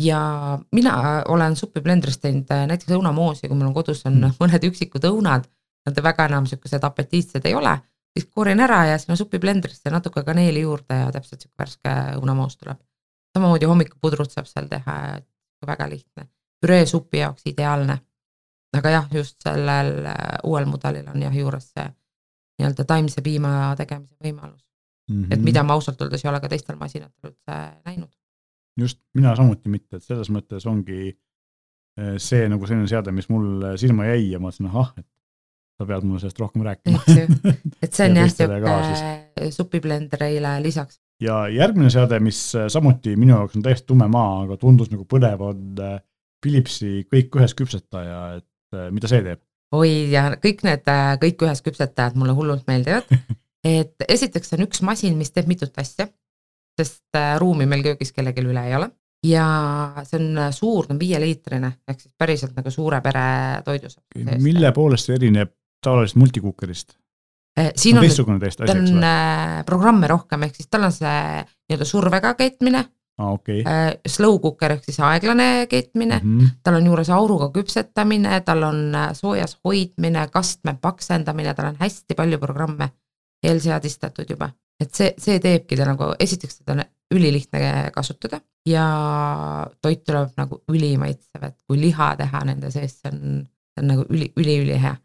ja 0.04 0.60
mina 0.72 1.24
olen 1.28 1.56
supiblendris 1.56 2.18
teinud 2.18 2.52
äh, 2.52 2.68
näiteks 2.68 2.92
õunamoosi, 2.92 3.48
kui 3.48 3.58
mul 3.58 3.70
on 3.70 3.76
kodus 3.76 4.06
on 4.06 4.18
mm. 4.20 4.38
mõned 4.40 4.68
üksikud 4.70 5.08
õunad, 5.08 5.48
nad 5.86 6.02
väga 6.04 6.26
enam 6.30 6.48
siukesed 6.50 6.84
apetiitsed 6.84 7.46
ei 7.46 7.56
ole, 7.56 7.76
siis 8.14 8.28
koorin 8.32 8.60
ära 8.60 8.86
ja 8.90 8.98
sinna 9.00 9.16
supiblendrisse 9.20 9.92
natuke 9.94 10.24
kaneeli 10.28 10.66
juurde 10.66 11.00
ja 11.06 11.12
täpselt 11.16 11.46
siuke 11.46 11.56
värske 11.64 11.94
õunamoos 12.20 12.58
tuleb. 12.58 12.82
samamoodi 13.36 13.66
hommikupudrut 13.66 14.32
saab 14.32 14.48
seal 14.48 14.68
teha, 14.72 14.98
väga 15.68 15.90
lihtne, 15.90 16.28
püree 16.62 16.86
supi 16.86 17.24
jaoks 17.24 17.48
ideaalne. 17.52 18.00
aga 18.76 18.90
jah, 18.90 19.08
just 19.14 19.40
sellel 19.44 20.06
äh, 20.06 20.18
uuel 20.44 20.66
mudelil 20.68 21.08
on 21.08 21.22
jah 21.22 21.36
juures 21.36 21.72
see 21.72 21.88
nii-öelda 22.60 22.84
taimse 22.88 23.22
piima 23.22 23.76
tegemise 23.78 24.16
võimalus 24.24 24.64
mm. 25.10 25.24
-hmm. 25.24 25.34
et 25.34 25.42
mida 25.42 25.64
ma 25.64 25.74
ausalt 25.74 26.02
öeldes 26.02 26.26
ei 26.26 26.30
ole 26.30 26.40
ka 26.40 26.50
teistel 26.50 26.76
masinatel 26.76 27.32
üldse 27.32 27.60
näinud 27.86 28.12
just, 28.80 29.00
mina 29.18 29.36
samuti 29.38 29.72
mitte, 29.72 30.00
et 30.00 30.06
selles 30.06 30.30
mõttes 30.34 30.66
ongi 30.70 31.10
eh, 31.10 32.16
see 32.22 32.48
nagu 32.52 32.68
selline 32.68 32.90
seade, 32.92 33.14
mis 33.16 33.30
mul 33.32 33.76
silma 33.82 34.10
jäi 34.12 34.32
ja 34.34 34.42
ma 34.42 34.50
mõtlesin, 34.50 34.70
ahah, 34.72 34.92
et 35.00 35.08
sa 35.76 35.88
pead 35.90 36.08
mulle 36.08 36.22
sellest 36.24 36.40
rohkem 36.40 36.66
rääkima. 36.66 37.02
et 37.84 37.90
see 37.92 38.10
on 38.10 38.20
jah 38.22 38.32
sihuke 38.32 39.50
supiblendrile 39.56 40.58
lisaks. 40.64 41.00
ja 41.24 41.46
järgmine 41.52 41.92
seade, 41.94 42.20
mis 42.24 42.42
eh, 42.58 42.68
samuti 42.72 43.16
minu 43.20 43.38
jaoks 43.38 43.60
on 43.60 43.66
täiesti 43.66 43.90
tume 43.92 44.10
maa, 44.12 44.44
aga 44.46 44.60
tundus 44.62 44.92
nagu 44.94 45.08
põnev, 45.10 45.44
on 45.46 45.82
eh, 45.84 45.98
Philipsi 46.44 47.08
kõik 47.10 47.40
ühes 47.40 47.56
küpsetaja, 47.58 48.20
et 48.42 48.82
mida 48.94 49.10
see 49.10 49.24
teeb? 49.26 49.40
oi, 49.76 49.92
ja 50.12 50.28
kõik 50.42 50.62
need 50.68 50.86
kõik 51.22 51.48
ühes 51.48 51.64
küpsetajad 51.66 52.18
mulle 52.20 52.36
hullult 52.38 52.68
meeldivad 52.70 53.08
et 53.66 54.06
esiteks 54.08 54.54
on 54.56 54.68
üks 54.68 54.84
masin, 54.86 55.18
mis 55.18 55.34
teeb 55.34 55.50
mitut 55.50 55.74
asja 55.82 56.08
sest 56.78 57.18
äh, 57.18 57.36
ruumi 57.40 57.68
meil 57.70 57.84
köögis 57.86 58.14
kellelgi 58.16 58.44
üle 58.46 58.64
ei 58.68 58.76
ole. 58.78 58.90
ja 59.26 59.46
see 60.06 60.20
on 60.20 60.38
äh, 60.38 60.52
suur, 60.54 60.86
ta 60.86 60.94
on 60.94 61.00
viieliitrine, 61.02 61.72
ehk 61.88 62.02
siis 62.04 62.14
päriselt 62.18 62.58
nagu 62.58 62.72
suure 62.72 63.02
pere 63.02 63.62
toidus. 63.66 63.98
mille 64.44 64.72
poolest 64.76 65.10
see 65.10 65.18
erineb 65.20 65.56
tavalisest 65.84 66.20
multikuukerist? 66.22 66.98
Äh, 67.60 67.72
siin 67.76 67.98
on, 67.98 68.06
on, 68.06 68.42
ta 68.42 68.76
on 68.76 69.08
programme 69.66 70.12
rohkem, 70.12 70.44
ehk 70.44 70.60
siis 70.60 70.70
tal 70.70 70.90
on 70.90 70.94
see 70.94 71.16
nii-öelda 71.46 71.88
survega 71.90 72.36
keetmine 72.38 72.84
ah,. 72.84 72.92
Okay. 73.16 73.62
Slow 74.12 74.42
cooker 74.44 74.74
ehk 74.76 74.84
siis 74.84 74.98
aeglane 75.00 75.68
keetmine 75.72 76.18
mm, 76.20 76.40
-hmm. 76.40 76.58
tal 76.64 76.76
on 76.82 76.90
juures 76.90 77.10
auruga 77.10 77.48
küpsetamine, 77.56 78.42
tal 78.44 78.64
on 78.68 78.92
soojas 79.14 79.56
hoidmine, 79.64 80.28
kastme 80.28 80.76
paksendamine, 80.82 81.54
tal 81.54 81.72
on 81.72 81.80
hästi 81.80 82.16
palju 82.16 82.38
programme 82.44 82.90
eelseadistatud 83.44 84.30
juba 84.30 84.50
et 84.82 84.92
see, 84.96 85.14
see 85.22 85.40
teebki 85.44 85.78
ta 85.80 85.88
nagu, 85.88 86.12
esiteks 86.20 86.62
teda 86.62 86.76
on 86.76 86.84
ülilihtne 87.16 87.92
kasutada 87.94 88.42
ja 88.68 88.86
toit 89.82 90.04
tuleb 90.06 90.34
nagu 90.40 90.62
ülimaitsev, 90.72 91.44
et 91.50 91.58
kui 91.68 91.80
liha 91.80 92.14
teha 92.20 92.44
nende 92.50 92.72
sees, 92.74 92.98
see 93.02 93.12
on, 93.12 93.44
see 93.76 93.84
on 93.84 93.92
nagu 93.94 94.08
üli, 94.10 94.32
üli-ülihea. 94.42 94.96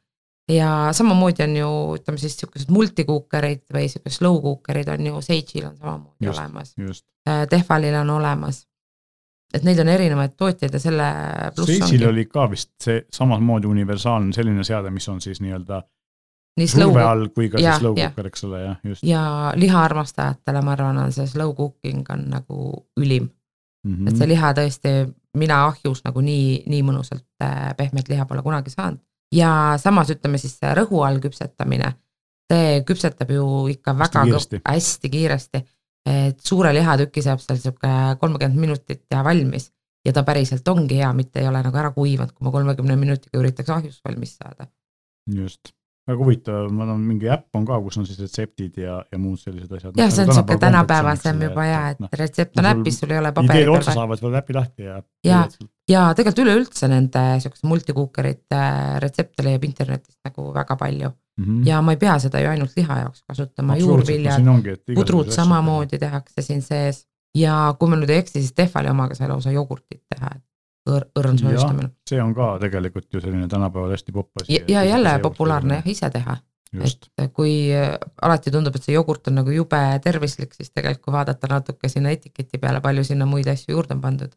ja 0.51 0.71
samamoodi 0.97 1.45
on 1.45 1.55
ju, 1.59 1.69
ütleme 2.01 2.19
siis 2.19 2.35
niisugused 2.39 2.73
multikuukerid 2.75 3.67
või 3.71 3.87
niisugused 3.87 4.17
slow 4.17 4.41
cookerid 4.43 4.89
on 4.97 5.07
ju, 5.11 5.21
Sage'il 5.27 5.69
on 5.69 5.77
samamoodi 5.77 6.27
just, 6.27 6.41
olemas. 6.41 6.75
Äh, 7.29 7.45
Tehvalil 7.51 8.01
on 8.01 8.17
olemas. 8.17 8.65
et 9.55 9.65
neid 9.67 9.79
on 9.83 9.89
erinevaid 9.91 10.37
tootjaid 10.39 10.75
ja 10.75 10.81
selle 10.81 11.07
Sage'il 11.61 12.09
oli 12.09 12.27
ka 12.31 12.49
vist 12.51 12.73
see 12.81 13.05
samamoodi 13.13 13.69
universaalne 13.69 14.33
selline 14.33 14.65
seade, 14.65 14.91
mis 14.91 15.09
on 15.09 15.21
siis 15.21 15.43
nii-öelda 15.45 15.83
nii 16.59 16.69
slow 16.69 16.93
surve 16.93 17.05
all 17.07 17.29
kui 17.35 17.49
ka 17.51 17.61
Jah, 17.61 17.77
siis 17.77 17.85
slow 17.85 17.99
jah. 17.99 18.11
cooker, 18.11 18.31
eks 18.31 18.45
ole, 18.49 18.63
jah, 18.65 18.79
just 18.85 19.07
ja 19.07 19.23
lihaarmastajatele 19.57 20.63
ma 20.67 20.75
arvan, 20.75 20.99
on 21.05 21.15
see 21.15 21.29
slow 21.31 21.55
cooking 21.57 22.07
on 22.11 22.27
nagu 22.33 22.59
ülim 23.01 23.29
mm. 23.29 23.95
mm., 23.95 24.11
et 24.11 24.21
see 24.21 24.31
liha 24.31 24.53
tõesti, 24.59 24.95
mina 25.41 25.63
ahjus 25.69 26.05
nagu 26.07 26.23
nii, 26.25 26.63
nii 26.71 26.85
mõnusalt 26.87 27.47
äh, 27.47 27.73
pehmet 27.79 28.11
liha 28.13 28.27
pole 28.29 28.45
kunagi 28.47 28.73
saanud. 28.75 29.03
ja 29.35 29.51
samas 29.83 30.11
ütleme 30.11 30.41
siis 30.43 30.59
see 30.59 30.73
rõhu 30.77 31.05
all 31.07 31.21
küpsetamine, 31.23 31.93
see 32.51 32.81
küpsetab 32.87 33.31
ju 33.35 33.45
ikka 33.77 33.95
väga 33.99 34.25
kiiresti. 34.27 34.63
hästi 34.67 35.13
kiiresti. 35.17 35.67
et 36.11 36.41
suure 36.41 36.73
lihatüki 36.75 37.23
saab 37.23 37.43
seal 37.45 37.61
sihuke 37.61 37.93
kolmkümmend 38.21 38.59
minutit 38.59 39.05
ja 39.11 39.25
valmis 39.25 39.71
ja 40.05 40.13
ta 40.13 40.23
päriselt 40.25 40.69
ongi 40.69 40.97
hea, 41.01 41.13
mitte 41.13 41.43
ei 41.43 41.49
ole 41.49 41.63
nagu 41.65 41.77
ära 41.77 41.91
kuivanud, 41.93 42.33
kui 42.33 42.47
ma 42.47 42.53
kolmekümne 42.55 42.97
minutiga 42.97 43.41
üritaks 43.41 43.71
ahjus 43.71 44.01
valmis 44.05 44.37
saada. 44.39 44.67
just, 45.29 45.75
väga 46.11 46.25
huvitav, 46.25 46.69
ma 46.75 46.87
tean, 46.89 47.03
mingi 47.07 47.31
äpp 47.33 47.59
on 47.59 47.67
ka, 47.69 47.79
kus 47.85 47.99
on 48.01 48.07
siis 48.09 48.21
retseptid 48.23 48.79
ja, 48.83 48.99
ja 49.13 49.21
muud 49.21 49.41
sellised 49.41 49.73
asjad. 49.79 49.99
jah, 49.99 50.13
see 50.13 50.27
on 50.27 50.33
sihuke 50.35 50.57
tänapäevasem 50.63 51.43
juba 51.47 51.67
ja, 51.67 51.83
et 51.95 52.17
retsept 52.21 52.59
on 52.59 52.67
noh, 52.67 52.75
sul 52.75 52.85
äpis, 52.85 53.01
sul 53.03 53.15
ei 53.15 53.21
ole 53.23 53.33
paberi 53.37 53.67
otsa 53.69 53.91
peal. 53.91 53.99
saavad, 54.01 54.25
võtad 54.25 54.39
äpi 54.43 54.57
lahti 54.59 54.89
ja. 54.89 55.01
Jaa. 55.27 55.43
ja 55.91 56.05
tegelikult 56.19 56.45
üleüldse 56.45 56.91
nende 56.93 57.25
siukeste 57.45 57.71
multikuukerite 57.71 58.63
retsepte 59.05 59.47
leiab 59.47 59.67
internetist 59.69 60.19
nagu 60.27 60.49
väga 60.57 60.79
palju 60.81 61.13
mm. 61.13 61.63
ja 61.69 61.81
ma 61.85 61.97
ei 61.97 62.03
pea 62.03 62.19
seda 62.23 62.43
ju 62.43 62.51
ainult 62.53 62.77
liha 62.79 63.01
jaoks 63.05 63.25
kasutama, 63.29 63.79
juurviljad, 63.81 64.51
pudrud. 64.95 65.33
samamoodi 65.35 66.01
tehakse 66.03 66.45
siin 66.47 66.65
sees 66.67 67.05
ja 67.37 67.75
kui 67.79 67.91
ma 67.91 67.99
nüüd 67.99 68.11
ei 68.11 68.25
eksi, 68.25 68.41
siis 68.41 68.55
Tehvali 68.57 68.91
omaga 68.91 69.17
sai 69.19 69.31
lausa 69.31 69.53
jogurtit 69.55 70.03
teha, 70.11 70.33
et 70.35 70.45
õrn 70.89 71.37
Jah. 71.37 71.43
soojustamine. 71.43 71.91
see 72.09 72.21
on 72.23 72.35
ka 72.35 72.53
tegelikult 72.63 73.09
ju 73.13 73.21
selline 73.21 73.49
tänapäeval 73.49 73.93
hästi 73.93 74.13
popp 74.13 74.43
asi. 74.43 74.63
ja, 74.69 74.85
jälle 74.85 75.19
populaarne 75.23 75.81
jah, 75.81 75.91
ise 75.93 76.11
teha, 76.11 76.37
et 76.85 77.11
kui 77.37 77.55
äh, 77.75 77.95
alati 78.23 78.51
tundub, 78.51 78.77
et 78.77 78.87
see 78.87 78.95
jogurt 78.95 79.29
on 79.29 79.41
nagu 79.43 79.55
jube 79.55 79.81
tervislik, 80.05 80.55
siis 80.57 80.73
tegelikult 80.73 81.05
kui 81.05 81.17
vaadata 81.17 81.51
natuke 81.51 81.89
sinna 81.93 82.13
etiketi 82.15 82.59
peale, 82.59 82.81
palju 82.81 83.05
sinna 83.05 83.29
muid 83.29 83.49
asju 83.51 83.75
juurde 83.75 83.97
on 83.97 84.05
pandud, 84.05 84.37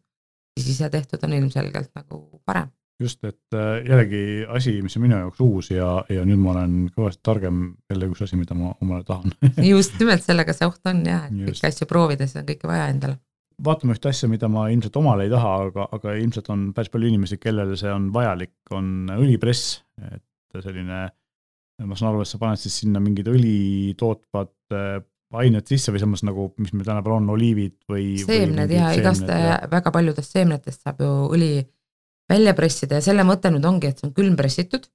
siis 0.58 0.74
ise 0.76 0.90
tehtud 0.90 1.24
on 1.24 1.36
ilmselgelt 1.40 1.92
nagu 1.94 2.24
parem. 2.44 2.72
just, 3.00 3.24
et 3.24 3.56
äh, 3.56 3.80
jällegi 3.88 4.46
asi, 4.48 4.76
mis 4.82 4.96
on 4.96 5.02
minu 5.02 5.16
jaoks 5.16 5.40
uus 5.40 5.70
ja, 5.70 6.04
ja 6.08 6.24
nüüd 6.28 6.38
ma 6.38 6.52
olen 6.52 6.76
kõvasti 6.94 7.24
targem 7.26 7.64
jälle 7.90 8.10
üks 8.12 8.22
asi, 8.22 8.36
mida 8.36 8.54
ma 8.54 8.74
omale 8.80 9.04
tahan. 9.08 9.32
just 9.72 9.96
nimelt 9.98 10.22
sellega 10.22 10.54
see 10.54 10.68
oht 10.68 10.92
on 10.92 11.06
jah, 11.06 11.24
et 11.26 11.48
kõiki 11.48 11.70
asju 11.70 11.88
proovides 11.90 12.36
on 12.36 12.46
kõike 12.50 12.70
vaja 12.70 12.90
endale. 12.92 13.18
Vaatame 13.64 13.94
ühte 13.96 14.10
asja, 14.10 14.28
mida 14.30 14.48
ma 14.50 14.66
ilmselt 14.72 14.96
omale 15.00 15.26
ei 15.26 15.32
taha, 15.32 15.54
aga, 15.68 15.88
aga 15.96 16.14
ilmselt 16.20 16.48
on 16.54 16.68
päris 16.76 16.92
palju 16.92 17.10
inimesi, 17.10 17.38
kellele 17.42 17.78
see 17.80 17.92
on 17.92 18.10
vajalik, 18.14 18.54
on 18.74 19.10
õlipress, 19.14 19.78
et 20.10 20.62
selline, 20.64 21.00
ma 21.84 21.98
saan 21.98 22.12
aru, 22.12 22.22
et 22.24 22.30
sa 22.30 22.40
paned 22.42 22.60
siis 22.60 22.82
sinna 22.82 23.02
mingid 23.02 23.28
õli 23.30 23.94
tootvad 23.98 24.54
äh, 24.74 24.98
ained 25.38 25.68
sisse 25.68 25.92
või 25.94 26.02
samas 26.02 26.22
nagu, 26.26 26.48
mis 26.62 26.72
meil 26.74 26.86
tänapäeval 26.86 27.22
on, 27.22 27.30
oliivid 27.34 27.76
või. 27.90 28.14
seemned 28.22 28.70
ja 28.70 28.90
igast 28.96 29.26
väga 29.70 29.92
paljudest 29.94 30.36
seemnetest 30.36 30.84
saab 30.84 31.00
ju 31.02 31.10
õli 31.34 31.52
välja 32.30 32.54
pressida 32.56 33.00
ja 33.00 33.04
selle 33.04 33.24
mõte 33.26 33.50
nüüd 33.52 33.64
ongi, 33.68 33.90
et 33.90 34.00
see 34.00 34.08
on 34.08 34.14
külmpressitud. 34.16 34.86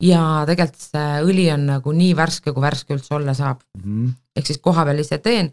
ja 0.00 0.44
tegelikult 0.48 0.80
see 0.80 1.08
õli 1.28 1.46
on 1.52 1.66
nagu 1.68 1.92
nii 1.92 2.14
värske, 2.16 2.54
kui 2.56 2.64
värske 2.64 2.96
üldse 2.96 3.14
olla 3.18 3.34
saab, 3.36 3.60
mm. 3.82 4.14
ehk 4.36 4.48
siis 4.48 4.60
kohapeal 4.64 5.02
ise 5.02 5.18
teen. 5.20 5.52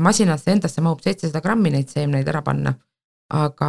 Masinasse 0.00 0.52
endasse 0.54 0.80
mahub 0.80 1.02
seitsesada 1.04 1.42
grammi 1.44 1.70
neid 1.74 1.90
seemneid 1.92 2.28
ära 2.28 2.40
panna. 2.42 2.74
aga 3.34 3.68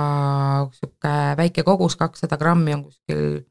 sihuke 0.75 1.11
väike 1.37 1.63
kogus, 1.63 1.95
kakssada 1.99 2.37
grammi 2.37 2.73
on 2.75 2.83
kuskil 2.83 3.43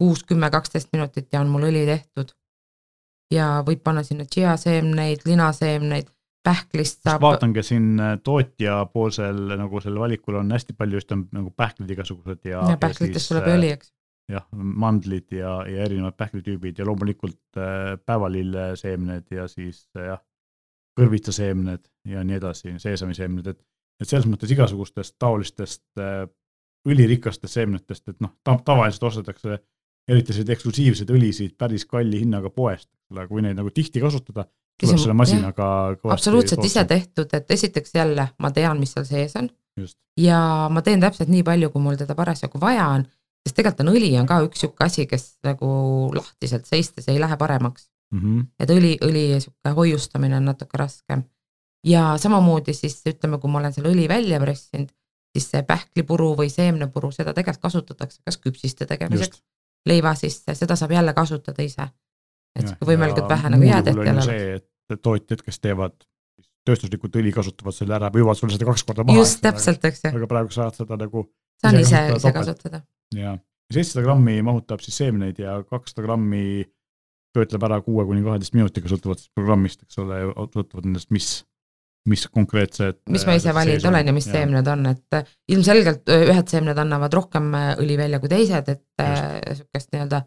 kuus, 0.00 0.24
kümme, 0.24 0.50
kaksteist 0.50 0.88
minutit 0.92 1.28
ja 1.32 1.42
on 1.44 1.50
mul 1.52 1.68
õli 1.68 1.84
tehtud. 1.88 2.32
ja 3.30 3.60
võib 3.66 3.82
panna 3.86 4.02
sinna 4.02 4.24
tšiaseemneid, 4.26 5.26
linaseemneid, 5.28 6.08
pähklist 6.44 7.04
saab. 7.04 7.22
vaatangi 7.22 7.62
siin 7.62 8.00
äh, 8.00 8.16
tootjapoolsel 8.24 9.54
nagu 9.60 9.80
sellel 9.84 10.00
valikul 10.06 10.40
on 10.40 10.52
hästi 10.56 10.74
palju 10.78 10.98
just 10.98 11.12
on 11.12 11.26
nagu 11.36 11.52
pähklid 11.56 11.92
igasugused 11.94 12.48
ja. 12.48 12.62
ja 12.72 12.78
pähklitest 12.80 13.32
tuleb 13.32 13.50
ju 13.50 13.56
õli, 13.58 13.72
eks. 13.76 13.92
jah, 14.32 14.46
mandlid 14.86 15.36
ja, 15.36 15.58
ja 15.68 15.84
erinevad 15.84 16.16
pähklitüübid 16.20 16.80
ja 16.80 16.88
loomulikult 16.88 17.60
äh, 17.60 17.94
päevalilleseemned 18.06 19.36
ja 19.36 19.46
siis 19.52 19.84
äh, 19.98 20.08
jah, 20.14 20.24
kõrvitsaseemned 20.98 21.84
ja 22.10 22.24
nii 22.26 22.38
edasi, 22.40 22.74
seesamiseemned, 22.82 23.46
et, 23.52 23.60
et 24.02 24.08
selles 24.08 24.26
mõttes 24.28 24.50
igasugustest 24.54 25.16
taolistest 25.20 25.84
äh, 26.00 26.24
ülirikastest 26.88 27.58
seemnetest, 27.58 28.08
et 28.08 28.20
noh 28.24 28.32
ta,, 28.44 28.56
tavaliselt 28.64 29.08
ostetakse 29.10 29.60
eriti 30.10 30.32
selliseid 30.32 30.54
eksklusiivseid 30.56 31.12
õlisid 31.14 31.54
päris 31.60 31.84
kalli 31.88 32.22
hinnaga 32.24 32.50
poest, 32.54 32.88
aga 33.12 33.26
kui 33.28 33.44
neid 33.44 33.58
nagu 33.58 33.70
tihti 33.74 34.02
kasutada, 34.02 34.46
tuleb 34.80 35.00
selle 35.02 35.16
masinaga 35.16 35.66
absoluutselt 36.14 36.64
ise 36.64 36.84
tehtud, 36.88 37.30
et 37.36 37.50
esiteks 37.50 37.94
jälle 37.94 38.30
ma 38.40 38.50
tean, 38.56 38.80
mis 38.80 38.94
seal 38.96 39.06
sees 39.08 39.36
on. 39.38 39.50
Just, 39.78 39.98
ja 40.18 40.40
ma 40.72 40.82
teen 40.82 41.02
täpselt 41.02 41.30
nii 41.30 41.44
palju, 41.46 41.70
kui 41.70 41.84
mul 41.84 42.00
teda 42.00 42.16
parasjagu 42.18 42.60
vaja 42.62 42.88
on, 42.96 43.04
sest 43.44 43.56
tegelikult 43.58 43.84
on 43.84 43.92
õli 43.94 44.10
on 44.20 44.28
ka 44.28 44.40
üks 44.46 44.64
sihuke 44.64 44.86
asi, 44.88 45.06
kes 45.10 45.34
nagu 45.46 45.68
lahtiselt 46.16 46.66
seistes 46.68 47.08
ei 47.12 47.20
lähe 47.20 47.36
paremaks. 47.40 47.89
mm. 48.12 48.20
-hmm. 48.20 48.46
et 48.60 48.70
õli, 48.70 48.94
õli 49.06 49.24
sihuke 49.40 49.74
hoiustamine 49.76 50.36
on 50.36 50.50
natuke 50.50 50.78
raskem. 50.78 51.22
ja 51.86 52.14
samamoodi 52.18 52.74
siis 52.74 53.00
ütleme, 53.06 53.38
kui 53.38 53.50
ma 53.50 53.58
olen 53.58 53.72
selle 53.72 53.88
õli 53.88 54.08
välja 54.08 54.40
pressinud, 54.40 54.90
siis 55.32 55.50
see 55.50 55.62
pähklipuru 55.62 56.34
või 56.36 56.50
seemnepuru, 56.50 57.10
seda 57.14 57.34
tegelikult 57.34 57.62
kasutatakse 57.62 58.20
kas 58.24 58.36
küpsiste 58.38 58.86
tegemiseks, 58.86 59.42
leiva 59.86 60.14
sisse, 60.14 60.54
seda 60.54 60.76
saab 60.76 60.92
jälle 60.92 61.14
kasutada 61.14 61.62
ise. 61.62 61.88
et 62.58 62.66
sihuke 62.66 62.86
võimalikult 62.86 63.28
vähe 63.28 63.50
nagu 63.50 63.62
jäätehti 63.62 64.06
jälle. 64.06 64.22
see, 64.22 64.54
et 64.90 65.02
tootjad, 65.02 65.42
kes 65.42 65.60
teevad 65.60 65.94
tööstuslikult 66.66 67.16
õli, 67.16 67.32
kasutavad 67.32 67.74
selle 67.74 67.94
ära, 67.96 68.10
müüvad 68.14 68.36
sulle 68.36 68.52
seda 68.54 68.66
kaks 68.68 68.84
korda 68.84 69.04
maha. 69.04 69.22
just 69.22 69.40
täpselt, 69.44 69.84
eks 69.84 70.04
ju, 70.04 70.12
aga 70.18 70.28
praegu 70.30 70.52
saad 70.52 70.76
seda 70.76 70.98
nagu 71.00 71.24
saan 71.62 71.78
ise 71.80 71.86
ise, 71.86 72.02
kasutada 72.12 72.16
ise 72.16 72.26
topelt. 72.26 72.44
kasutada. 72.44 72.82
ja 73.16 73.38
seitsesada 73.72 74.04
grammi 74.04 74.36
mahutab 74.42 74.82
siis 74.84 74.98
seemneid 75.00 75.40
ja 75.40 75.60
kakssada 75.70 76.04
grammi 76.06 76.66
töötleb 77.36 77.62
ära 77.68 77.80
kuue 77.84 78.04
kuni 78.08 78.24
kaheteist 78.24 78.56
minutiga, 78.56 78.90
sõltuvalt 78.90 79.22
siis 79.22 79.32
programmist, 79.36 79.84
eks 79.86 80.00
ole, 80.02 80.20
sõltuvalt 80.34 80.84
nendest, 80.86 81.10
mis, 81.14 81.30
mis 82.10 82.26
konkreetsed. 82.32 83.00
mis 83.12 83.26
ma 83.28 83.36
ise 83.38 83.54
valinud 83.54 83.86
olen 83.92 84.10
ja 84.10 84.16
mis 84.16 84.28
seemned 84.30 84.70
on, 84.74 84.84
et 84.90 85.18
äh, 85.18 85.32
ilmselgelt 85.52 86.10
öö, 86.10 86.28
ühed 86.34 86.52
seemned 86.52 86.78
annavad 86.82 87.14
rohkem 87.14 87.50
äh, 87.54 87.72
õli 87.80 87.98
välja 88.00 88.20
kui 88.22 88.32
teised, 88.32 88.70
et 88.74 89.04
äh, 89.04 89.40
sihukest 89.52 89.94
nii-öelda 89.94 90.24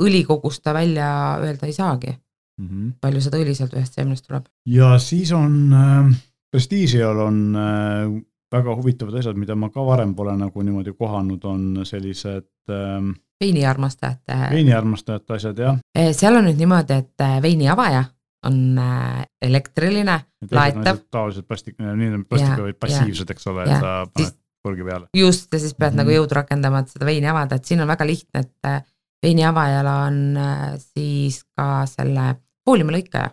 õlikogust 0.00 0.64
ta 0.64 0.74
välja 0.76 1.10
öelda 1.42 1.68
ei 1.68 1.76
saagi, 1.76 2.14
mm. 2.14 2.66
-hmm. 2.66 2.90
palju 3.00 3.20
seda 3.26 3.40
õli 3.42 3.54
sealt 3.56 3.74
ühest 3.76 3.98
seemnest 3.98 4.26
tuleb. 4.28 4.48
ja 4.66 4.96
siis 4.98 5.32
on 5.36 5.56
äh, 5.72 6.12
Prestigial 6.50 7.18
on 7.18 7.56
äh, 7.56 8.22
väga 8.50 8.74
huvitavad 8.76 9.14
asjad, 9.20 9.36
mida 9.38 9.54
ma 9.54 9.70
ka 9.70 9.84
varem 9.86 10.14
pole 10.18 10.34
nagu 10.36 10.62
niimoodi 10.62 10.92
kohanud, 10.98 11.44
on 11.44 11.84
sellised 11.86 12.48
äh, 12.70 12.98
veiniarmastajate, 13.40 14.36
veiniarmastajate 14.52 15.34
asjad 15.34 15.58
jah. 15.64 15.78
seal 16.12 16.36
on 16.36 16.44
nüüd 16.50 16.58
niimoodi, 16.60 16.98
et 17.04 17.24
äh, 17.24 17.38
veiniavaja 17.42 18.04
on 18.46 18.78
äh, 18.78 19.24
elektriline, 19.42 20.18
Laetav.. 20.50 21.02
tavaliselt 21.12 21.48
plastik, 21.48 21.76
nii 21.78 22.22
plastikuga 22.28 22.68
või 22.68 22.76
passiivsed, 22.80 23.30
eks 23.34 23.46
ole, 23.52 23.66
et 23.66 23.80
sa 23.80 23.96
paned 24.12 24.36
korgi 24.64 24.84
peale. 24.84 25.06
just 25.16 25.52
ja 25.52 25.58
siis 25.58 25.74
pead 25.74 25.92
mm 25.92 25.96
Mhm. 25.96 26.00
-hmm. 26.00 26.04
nagu 26.04 26.16
jõudu 26.24 26.34
rakendama, 26.40 26.78
et 26.80 26.88
seda 26.88 27.06
veini 27.06 27.28
avada, 27.28 27.56
et 27.56 27.64
siin 27.64 27.80
on 27.80 27.88
väga 27.88 28.06
lihtne, 28.06 28.40
et 28.40 28.56
äh, 28.66 28.82
veiniavajal 29.22 29.86
on 29.86 30.38
siis 30.78 31.44
ka 31.56 31.86
selle 31.86 32.34
fooliumilõikaja. 32.64 33.30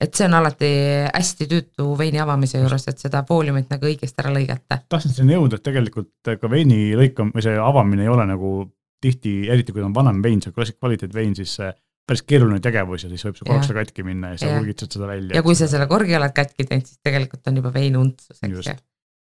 et 0.00 0.14
see 0.14 0.26
on 0.26 0.34
alati 0.34 0.68
hästi 1.14 1.46
tüütu 1.48 1.84
veini 1.98 2.18
avamise 2.20 2.58
juures, 2.58 2.88
et 2.88 2.98
seda 2.98 3.22
fooliumit 3.28 3.70
nagu 3.70 3.86
õigesti 3.86 4.18
ära 4.18 4.32
lõigata. 4.34 4.78
tahtsin 4.88 5.12
sinna 5.14 5.32
jõuda, 5.32 5.54
et 5.56 5.62
tegelikult 5.62 6.10
ka 6.40 6.50
veini 6.50 6.94
lõikam- 6.98 7.30
või 7.32 7.42
see 7.42 7.56
avamine 7.58 8.02
ei 8.02 8.08
ole 8.08 8.26
nagu 8.26 8.70
tihti, 9.02 9.34
eriti 9.52 9.72
kui 9.72 9.82
on 9.84 9.94
vanem 9.94 10.22
vein, 10.24 10.42
see 10.42 10.54
klassik 10.54 10.78
kvaliteetvein, 10.78 11.34
siis 11.38 11.56
see 11.60 11.72
päris 12.08 12.24
keeruline 12.28 12.60
tegevus 12.64 13.04
ja 13.06 13.10
siis 13.10 13.24
võib 13.24 13.38
see 13.38 13.46
korraks 13.48 13.70
Jah. 13.70 13.78
katki 13.80 14.04
minna 14.06 14.34
ja 14.34 14.40
sa 14.40 14.50
Jah. 14.50 14.58
urgitsed 14.60 14.96
seda 14.96 15.06
välja. 15.08 15.36
ja 15.38 15.42
kui 15.44 15.56
sa 15.56 15.68
selle 15.70 15.86
korgi 15.90 16.16
oled 16.16 16.34
katki 16.36 16.66
teinud, 16.68 16.88
siis 16.88 17.00
tegelikult 17.04 17.48
on 17.48 17.62
juba 17.62 17.72
vein 17.72 17.96
untsus, 17.96 18.42
eks 18.44 18.68
ju. 18.68 18.74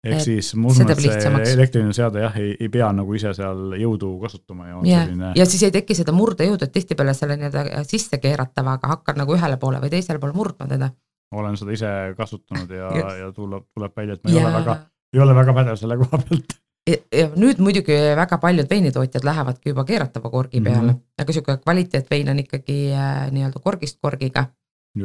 ehk 0.08 0.24
siis 0.24 0.54
ma 0.56 0.72
usun, 0.72 0.92
et 0.94 1.04
see 1.04 1.56
elektriline 1.58 1.96
seade 1.96 2.24
jah, 2.24 2.38
ei, 2.40 2.54
ei 2.56 2.72
pea 2.72 2.88
nagu 2.96 3.18
ise 3.18 3.34
seal 3.38 3.76
jõudu 3.80 4.14
kasutama 4.24 4.70
ja 4.70 4.78
on 4.80 4.88
ja, 4.88 5.04
selline 5.04 5.34
ja 5.38 5.48
siis 5.52 5.68
ei 5.68 5.76
teki 5.76 6.00
seda 6.00 6.16
murdejõudu, 6.16 6.68
et 6.68 6.76
tihtipeale 6.80 7.16
selle 7.18 7.38
nii-öelda 7.42 7.84
sisse 7.90 8.22
keeratavaga 8.24 8.96
hakkad 8.96 9.20
nagu 9.20 9.36
ühele 9.36 9.60
poole 9.60 9.84
või 9.84 9.92
teisele 9.92 10.24
poole 10.24 10.38
murdma 10.38 10.70
teda. 10.72 10.94
olen 11.36 11.60
seda 11.60 11.76
ise 11.76 11.94
kasutanud 12.18 12.72
ja 12.72 12.96
ja 13.26 13.32
tuleb, 13.36 13.68
tuleb 13.76 14.00
välja, 14.00 14.16
et 14.16 14.24
ma 14.24 14.32
ei 14.32 14.40
ja 14.40 14.48
ole 14.48 14.58
väga, 14.62 14.80
ei 15.12 15.26
ole 15.28 15.40
väga 15.44 15.60
pädev 15.60 15.84
selle 15.84 16.00
koha 16.00 16.24
pealt. 16.24 16.62
Ja 16.88 17.28
nüüd 17.36 17.60
muidugi 17.62 17.94
väga 18.16 18.38
paljud 18.38 18.70
veinitootjad 18.70 19.24
lähevadki 19.24 19.70
juba 19.70 19.84
keeratava 19.86 20.30
korgi 20.30 20.60
Mhm. 20.60 20.64
peale 20.64 20.92
mm, 20.92 20.98
-hmm. 20.98 21.22
aga 21.22 21.34
sihuke 21.34 21.58
kvaliteetvein 21.58 22.30
on 22.30 22.40
ikkagi 22.40 22.94
äh, 22.94 23.32
nii-öelda 23.32 23.60
korgist 23.60 23.98
korgiga 24.02 24.46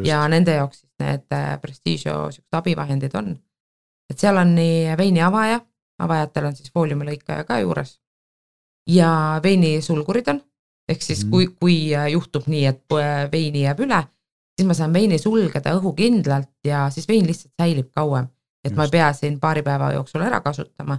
ja 0.05 0.29
nende 0.29 0.55
jaoks 0.55 0.81
siis 0.81 0.93
need 0.99 1.33
äh, 1.33 1.61
Prestigio 1.61 2.31
siuksed 2.31 2.53
abivahendid 2.53 3.15
on. 3.15 3.37
et 4.11 4.19
seal 4.19 4.37
on 4.37 4.55
nii 4.55 4.97
veini 4.97 5.23
avaja, 5.23 5.61
avajatel 5.99 6.45
on 6.45 6.57
siis 6.57 6.73
fooliumilõikaja 6.73 7.45
ka 7.45 7.59
juures. 7.61 8.01
ja 8.87 9.41
veini 9.43 9.83
sulgurid 9.83 10.29
on 10.29 10.41
ehk 10.89 11.03
siis 11.03 11.25
mm. 11.25 11.31
kui, 11.31 11.47
kui 11.47 11.91
juhtub 12.13 12.47
nii, 12.47 12.67
et 12.67 12.85
veini 13.33 13.63
jääb 13.63 13.81
üle, 13.81 13.99
siis 14.57 14.67
ma 14.67 14.75
saan 14.75 14.93
veini 14.93 15.19
sulgeda 15.19 15.75
õhukindlalt 15.79 16.53
ja 16.65 16.87
siis 16.91 17.09
vein 17.09 17.27
lihtsalt 17.27 17.53
säilib 17.63 17.91
kauem, 17.95 18.29
et 18.65 18.71
Just. 18.71 18.77
ma 18.77 18.85
ei 18.85 18.91
pea 18.91 19.13
siin 19.13 19.41
paari 19.41 19.63
päeva 19.63 19.93
jooksul 19.93 20.23
ära 20.23 20.41
kasutama. 20.41 20.99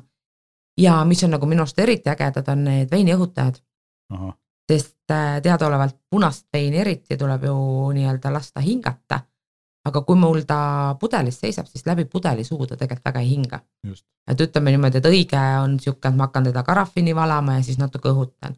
Ja 0.78 1.06
mis 1.06 1.24
on 1.24 1.34
nagu 1.36 1.46
minu 1.46 1.64
arust 1.66 1.80
eriti 1.80 2.10
ägedad, 2.10 2.52
on 2.52 2.64
need 2.64 2.92
veiniõhutajad. 2.92 3.62
sest 4.68 5.12
äh, 5.12 5.42
teadaolevalt 5.42 5.96
punast 6.10 6.48
veini 6.54 6.78
eriti 6.78 7.18
tuleb 7.18 7.44
ju 7.44 7.56
nii-öelda 7.94 8.34
lasta 8.34 8.60
hingata. 8.60 9.20
aga 9.88 10.02
kui 10.02 10.16
mul 10.20 10.42
ta 10.44 10.96
pudelis 11.00 11.40
seisab, 11.40 11.66
siis 11.66 11.86
läbi 11.86 12.06
pudeli 12.06 12.44
suu 12.44 12.66
ta 12.68 12.76
tegelikult 12.76 13.06
väga 13.06 13.20
ei 13.20 13.30
hinga. 13.30 13.60
et 14.28 14.42
ütleme 14.42 14.72
niimoodi, 14.72 14.98
et 14.98 15.06
õige 15.06 15.44
on 15.64 15.80
sihuke, 15.80 16.08
et 16.08 16.16
ma 16.16 16.28
hakkan 16.28 16.44
teda 16.44 16.64
karafini 16.64 17.16
valama 17.16 17.54
ja 17.54 17.64
siis 17.64 17.78
natuke 17.78 18.10
õhutan. 18.10 18.56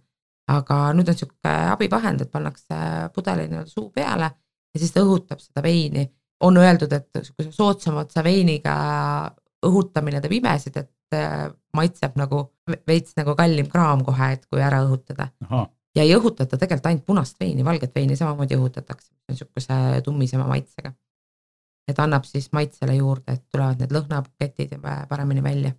aga 0.47 0.93
nüüd 0.93 1.09
on 1.09 1.17
sihuke 1.17 1.55
abivahend, 1.71 2.21
et 2.21 2.31
pannakse 2.31 2.75
pudeli 3.15 3.47
nii-öelda 3.47 3.69
suu 3.69 3.89
peale 3.89 4.31
ja 4.73 4.79
siis 4.79 4.91
ta 4.91 5.01
õhutab 5.01 5.39
seda 5.39 5.63
veini. 5.63 6.09
on 6.39 6.57
öeldud, 6.57 6.93
et 6.93 7.09
kui 7.35 7.51
soodsamat 7.51 8.11
sa 8.11 8.23
veiniga 8.23 8.75
õhutamine 9.65 10.21
teeb 10.21 10.31
imesid, 10.31 10.77
et 10.77 10.91
maitseb 11.75 12.15
nagu 12.19 12.43
veits 12.87 13.15
nagu 13.17 13.35
kallim 13.37 13.69
kraam 13.69 14.03
kohe, 14.05 14.31
et 14.35 14.45
kui 14.45 14.61
ära 14.61 14.81
õhutada. 14.85 15.29
ja 15.95 16.05
ei 16.05 16.15
õhutata 16.15 16.57
tegelikult 16.57 16.85
ainult 16.85 17.05
punast 17.05 17.39
veini, 17.39 17.65
valget 17.65 17.95
veini 17.95 18.15
samamoodi 18.15 18.57
õhutatakse, 18.57 19.13
niisuguse 19.29 20.01
tummisema 20.05 20.47
maitsega. 20.47 20.93
et 21.89 21.99
annab 21.99 22.25
siis 22.29 22.51
maitsele 22.53 22.95
juurde, 22.95 23.33
et 23.33 23.45
tulevad 23.51 23.79
need 23.79 23.91
lõhnabuketid 23.91 24.75
paremini 25.09 25.43
välja 25.43 25.73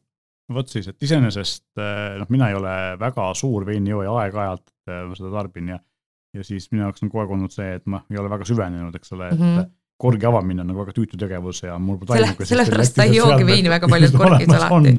vot 0.55 0.69
siis, 0.69 0.89
et 0.91 1.03
iseenesest 1.03 1.79
äh, 1.79 2.17
noh, 2.19 2.27
mina 2.29 2.49
ei 2.51 2.57
ole 2.59 2.73
väga 2.99 3.29
suur 3.39 3.67
veinijooja, 3.67 4.11
aeg-ajalt 4.25 4.67
äh, 4.91 5.05
seda 5.15 5.31
tarbin 5.37 5.69
ja 5.75 5.79
ja 6.35 6.45
siis 6.47 6.69
minu 6.71 6.85
jaoks 6.85 7.03
on 7.03 7.11
kogu 7.11 7.25
aeg 7.25 7.35
olnud 7.37 7.55
see, 7.55 7.69
et 7.81 7.87
ma 7.91 8.05
ei 8.11 8.19
ole 8.21 8.31
väga 8.31 8.47
süvenenud, 8.47 8.95
eks 8.97 9.17
ole, 9.17 9.31
et 9.33 9.39
mm 9.39 9.47
-hmm. 9.57 9.71
korgi 10.01 10.27
avamine 10.27 10.63
on 10.63 10.71
nagu 10.71 10.85
väga 10.85 10.95
tüütu 10.97 11.19
tegevus 11.19 11.63
ja 11.63 11.79
mul 11.79 11.99
selle, 12.07 12.47
sellepärast 12.53 12.95
sa 12.95 13.07
ei 13.07 13.17
joogi 13.17 13.47
veini 13.47 13.73
väga 13.73 13.89
paljud 13.91 14.15
korgis 14.23 14.55
alati. 14.55 14.95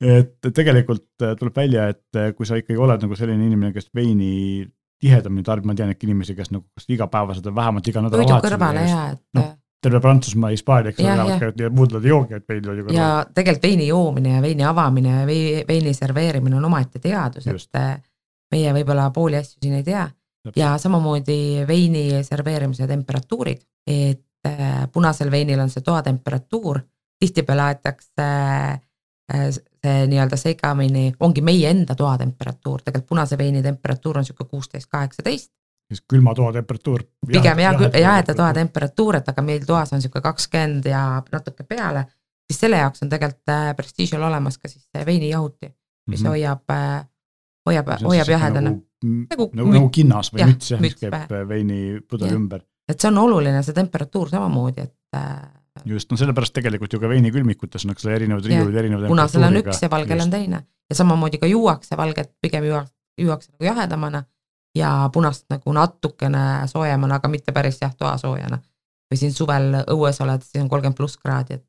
Et 0.00 0.50
tegelikult 0.54 1.24
äh, 1.24 1.34
tuleb 1.38 1.56
välja, 1.56 1.88
et 1.92 2.18
äh, 2.18 2.32
kui 2.36 2.46
sa 2.46 2.58
ikkagi 2.58 2.78
oled 2.78 3.02
nagu 3.02 3.16
selline 3.18 3.46
inimene, 3.46 3.72
kes 3.74 3.90
veini 3.94 4.66
tihedamini 4.98 5.46
tarbib, 5.46 5.68
ma 5.70 5.76
tean 5.78 5.92
ikka 5.94 6.06
inimesi, 6.06 6.34
kes 6.38 6.52
nagu 6.54 6.66
kas 6.74 6.86
igapäevaselt 6.90 7.46
või 7.50 7.58
vähemalt 7.58 7.88
iga 7.90 8.02
nädal 8.02 8.22
toidu 8.22 8.38
kõrvale 8.42 8.84
ja 8.86 9.00
et 9.12 9.22
no, 9.38 9.44
terve 9.82 10.00
Prantsusmaa, 10.02 10.50
Hispaania, 10.54 10.92
eks 10.92 11.02
ole, 11.04 11.38
käivad 11.38 11.62
ja 11.62 11.70
muudlevad 11.74 12.08
joogi, 12.10 12.38
et 12.38 12.46
veini 12.50 12.66
kõrval. 12.66 12.94
ja 12.94 13.10
tegelikult 13.34 13.66
veini 13.68 13.88
joomine 13.90 14.36
ja 14.36 14.42
veini 14.42 14.66
avamine 14.66 15.16
ja 15.20 15.26
veini 15.68 15.94
serveerimine 15.94 16.58
on 16.58 16.66
omaette 16.70 17.02
teadus, 17.02 17.46
et 17.50 17.78
äh, 17.78 17.92
meie 18.54 18.74
võib-olla 18.74 19.10
pooli 19.14 19.38
asju 19.38 19.62
siin 19.62 19.78
ei 19.80 19.86
tea. 19.86 20.06
Ja 20.56 20.70
samamoodi 20.80 21.66
veini 21.68 22.22
serveerimise 22.24 22.86
temperatuurid, 22.88 23.58
et 23.86 24.46
äh, 24.46 24.84
punasel 24.92 25.30
veinil 25.30 25.60
on 25.60 25.70
see 25.70 25.82
toatemperatuur, 25.84 26.78
tihtipeale 27.20 27.66
aetakse 27.66 28.24
äh, 28.24 28.78
see 29.28 30.06
nii-öelda 30.08 30.36
segamini, 30.40 31.12
ongi 31.20 31.42
meie 31.44 31.70
enda 31.70 31.94
toatemperatuur, 31.94 32.82
tegelikult 32.84 33.08
punase 33.08 33.38
veini 33.38 33.62
temperatuur 33.62 34.18
on 34.18 34.24
niisugune 34.24 34.48
kuusteist, 34.48 34.88
kaheksateist. 34.90 35.50
siis 35.92 36.02
külma 36.08 36.34
toa 36.34 36.52
temperatuur. 36.52 37.04
pigem 37.26 37.58
jah, 37.58 37.82
jaheda 38.00 38.34
toa 38.34 38.52
temperatuur, 38.56 39.20
et 39.20 39.28
aga 39.28 39.42
meil 39.42 39.66
toas 39.66 39.92
on 39.92 40.00
niisugune 40.00 40.24
kakskümmend 40.24 40.88
ja 40.88 41.02
natuke 41.32 41.64
peale, 41.68 42.06
siis 42.48 42.60
selle 42.64 42.80
jaoks 42.80 43.04
on 43.04 43.12
tegelikult 43.12 43.54
äh, 43.54 43.70
Prestige'il 43.76 44.22
olemas 44.22 44.58
ka 44.58 44.68
siis 44.68 44.88
veinijahuti, 45.06 45.74
mis 46.06 46.20
mm 46.20 46.26
-hmm. 46.26 46.30
hoiab, 46.30 47.06
hoiab, 47.66 47.94
hoiab 48.04 48.28
jahedana 48.28 48.70
nagu 48.70 48.88
nagu, 49.04 49.50
nagu, 49.54 49.72
nagu 49.72 49.90
kinnas 49.94 50.32
või 50.34 50.48
müts 50.50 50.72
jah, 50.72 50.80
mis 50.82 50.96
käib 50.98 51.14
pähe. 51.14 51.44
veinipudeli 51.48 52.34
ümber. 52.34 52.64
et 52.88 53.00
see 53.00 53.10
on 53.12 53.18
oluline, 53.18 53.62
see 53.62 53.76
temperatuur 53.76 54.30
samamoodi, 54.32 54.88
et. 54.88 54.94
Just, 55.86 56.10
no 56.10 56.16
sellepärast 56.20 56.54
tegelikult 56.56 56.92
ju 56.92 57.00
ka 57.00 57.10
veinikülmikutes 57.10 57.84
on, 57.86 57.94
eks 57.94 58.06
ole, 58.06 58.16
erinevad 58.16 58.46
riiulid 58.48 58.76
erineva 58.80 59.10
punasel 59.10 59.46
on 59.46 59.60
üks 59.60 59.82
ja 59.82 59.90
valgel 59.92 60.24
on 60.24 60.32
teine. 60.32 60.62
Ja 60.90 60.96
samamoodi 60.98 61.38
ka 61.38 61.46
juuakse, 61.50 61.96
valget 61.96 62.32
pigem 62.42 62.64
juuakse, 62.64 62.94
juuakse 63.20 63.52
nagu 63.52 63.68
jahedamana 63.68 64.24
ja 64.76 65.10
punast 65.12 65.46
nagu 65.50 65.72
natukene 65.72 66.44
soojemana, 66.70 67.18
aga 67.20 67.28
mitte 67.28 67.52
päris 67.52 67.80
jah, 67.82 67.94
toasoojana. 67.94 68.58
või 69.08 69.16
siin 69.16 69.32
suvel 69.32 69.72
õues 69.88 70.18
oled, 70.20 70.42
siis 70.44 70.60
on 70.62 70.68
kolmkümmend 70.68 70.96
pluss 70.96 71.16
kraadi, 71.16 71.56
et 71.56 71.64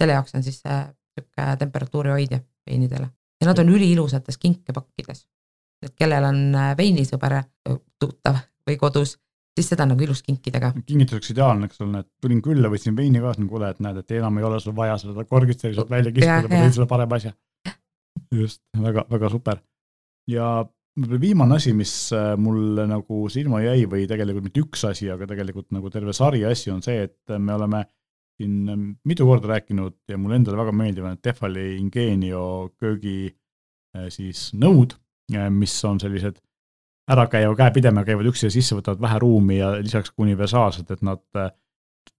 selle 0.00 0.12
jaoks 0.12 0.34
on 0.36 0.42
siis 0.44 0.58
see 0.60 0.80
sihuke 1.14 1.56
temperatuuri 1.58 2.10
hoidja 2.12 2.40
veinidele. 2.68 3.08
Ja 3.40 3.48
nad 3.48 3.58
on 3.58 3.70
üliilusates 3.72 4.38
kinkepakkides. 4.38 5.24
Et 5.84 5.94
kellel 5.96 6.24
on 6.24 6.56
veinisõber 6.76 7.38
tuttav 8.00 8.36
või 8.68 8.76
kodus, 8.80 9.18
siis 9.54 9.70
seda 9.70 9.86
nagu 9.88 10.02
ilus 10.04 10.22
kinkida 10.26 10.60
ka. 10.62 10.72
kingituseks 10.86 11.32
ideaalne, 11.34 11.68
eks 11.70 11.82
ole, 11.84 12.02
et 12.02 12.10
tulin 12.22 12.40
külla, 12.44 12.70
võtsin 12.72 12.96
veini 12.98 13.22
kaasa, 13.22 13.42
nagu 13.42 13.54
kuule, 13.54 13.70
et 13.74 13.82
näed, 13.84 14.00
et 14.02 14.14
enam 14.18 14.38
ei 14.40 14.46
ole 14.48 14.60
sul 14.62 14.76
vaja 14.76 14.96
seda 15.00 15.26
korgist 15.30 15.64
selliselt 15.64 15.90
välja 15.92 16.12
kiskuda, 16.14 16.50
ma 16.50 16.62
tõin 16.64 16.76
sulle 16.76 16.88
parema 16.90 17.20
asja. 17.20 17.34
just, 18.34 18.62
väga, 18.86 19.06
väga 19.10 19.30
super. 19.32 19.60
ja 20.30 20.48
võib-olla 20.94 21.20
viimane 21.22 21.58
asi, 21.58 21.74
mis 21.76 21.92
äh, 22.14 22.32
mulle 22.38 22.86
nagu 22.90 23.24
silma 23.30 23.60
jäi 23.64 23.86
või 23.90 24.08
tegelikult 24.10 24.48
mitte 24.48 24.62
üks 24.62 24.84
asi, 24.90 25.10
aga 25.10 25.28
tegelikult 25.30 25.70
nagu 25.74 25.90
terve 25.90 26.14
sari 26.16 26.44
asju 26.46 26.74
on 26.74 26.82
see, 26.86 27.06
et 27.08 27.38
me 27.38 27.54
oleme 27.54 27.84
siin 28.34 28.96
mitu 29.06 29.26
korda 29.28 29.52
rääkinud 29.52 30.10
ja 30.10 30.18
mulle 30.18 30.40
endale 30.40 30.58
väga 30.58 30.72
meeldivad 30.74 31.14
need 31.14 31.22
Tefali 31.22 31.66
Ingenio 31.78 32.44
köögi 32.82 33.28
siis 34.10 34.48
nõud 34.58 34.96
mis 35.30 35.74
on 35.84 36.00
sellised 36.02 36.40
ärakäiva 37.10 37.56
käepidemega, 37.58 38.06
käivad 38.12 38.30
üksteise 38.30 38.54
sisse, 38.54 38.76
võtavad 38.78 39.02
vähe 39.04 39.18
ruumi 39.22 39.58
ja 39.58 39.74
lisaks 39.76 40.12
ka 40.12 40.24
universaalsed, 40.24 40.90
et 40.90 41.02
nad 41.04 41.22
äh, 41.36 41.50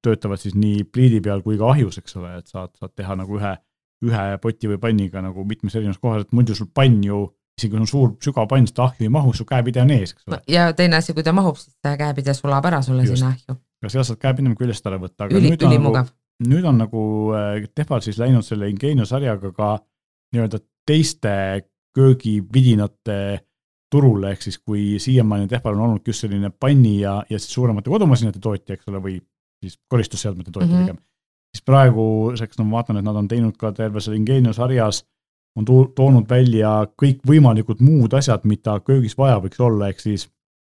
töötavad 0.06 0.42
siis 0.42 0.54
nii 0.58 0.84
pliidi 0.94 1.22
peal 1.26 1.42
kui 1.46 1.58
ka 1.58 1.72
ahjus, 1.74 1.98
eks 2.02 2.20
ole, 2.20 2.36
et 2.40 2.52
saad, 2.52 2.76
saad 2.78 2.94
teha 2.98 3.16
nagu 3.18 3.40
ühe, 3.40 3.56
ühe 4.06 4.28
poti 4.42 4.70
või 4.70 4.82
panniga 4.82 5.24
nagu 5.26 5.46
mitmes 5.48 5.76
erinevas 5.76 6.02
kohas, 6.02 6.26
et 6.26 6.36
muidu 6.38 6.58
sul 6.58 6.70
pann 6.74 7.02
ju 7.06 7.26
isegi 7.56 7.72
kui 7.72 7.80
on 7.80 7.88
suur 7.88 8.14
sügav 8.24 8.50
pann, 8.52 8.68
seda 8.68 8.90
ahju 8.90 9.08
ei 9.08 9.12
mahu, 9.12 9.32
su 9.36 9.46
käepide 9.48 9.82
on 9.84 9.94
ees, 9.96 10.12
eks 10.16 10.28
ole. 10.28 10.42
ja 10.52 10.68
teine 10.76 11.00
asi, 11.00 11.16
kui 11.16 11.24
ta 11.24 11.34
mahub, 11.36 11.58
siis 11.60 11.72
see 11.74 11.98
käepide 12.02 12.36
sulab 12.36 12.68
ära 12.68 12.82
sulle 12.84 13.06
Just. 13.06 13.22
sinna 13.22 13.32
ahju. 13.32 13.58
ja 13.86 13.92
seal 13.94 14.08
saad 14.08 14.20
käepideme 14.22 14.58
küljest 14.60 14.88
ära 14.90 15.00
võtta, 15.02 15.28
aga 15.28 15.40
Üli, 15.40 15.54
nüüd, 15.54 15.64
on 15.64 15.76
nagu, 15.88 16.04
nüüd 16.50 16.68
on 16.72 16.82
nagu 16.84 17.04
äh, 17.38 17.70
Tehval 17.76 18.04
siis 18.04 18.20
läinud 18.20 18.46
selle 18.48 18.70
Ingenio 18.72 19.08
sarjaga 19.08 19.54
ka 19.56 19.72
nii-öelda 20.36 20.60
teiste 20.86 21.36
köögividinate 21.96 23.20
turule, 23.92 24.32
ehk 24.32 24.42
siis 24.42 24.58
kui 24.60 25.00
siiamaani 25.00 25.48
Tehval 25.48 25.78
on 25.78 25.88
olnud 25.90 26.08
just 26.08 26.26
selline 26.26 26.50
panni 26.50 27.00
ja, 27.00 27.18
ja 27.30 27.40
siis 27.40 27.54
suuremate 27.54 27.90
kodumasinate 27.90 28.40
tootja, 28.42 28.76
eks 28.76 28.90
ole, 28.92 29.02
või 29.04 29.18
siis 29.64 29.78
koristusseadmete 29.90 30.52
tootja 30.52 30.68
mm 30.68 30.74
-hmm. 30.74 30.86
pigem, 30.86 30.98
siis 31.56 31.66
praeguseks 31.66 32.60
no 32.60 32.66
ma 32.66 32.80
vaatan, 32.80 32.98
et 33.02 33.06
nad 33.06 33.16
on 33.16 33.28
teinud 33.28 33.58
ka 33.58 33.72
terve 33.72 34.02
selle 34.02 34.18
Ingenio 34.18 34.54
sarjas, 34.54 35.04
on 35.56 35.66
to 35.66 35.86
toonud 35.96 36.30
välja 36.30 36.88
kõikvõimalikud 37.02 37.80
muud 37.80 38.14
asjad, 38.14 38.44
mida 38.44 38.80
köögis 38.80 39.18
vaja 39.18 39.40
võiks 39.40 39.62
olla, 39.64 39.90
ehk 39.90 40.00
siis 40.04 40.28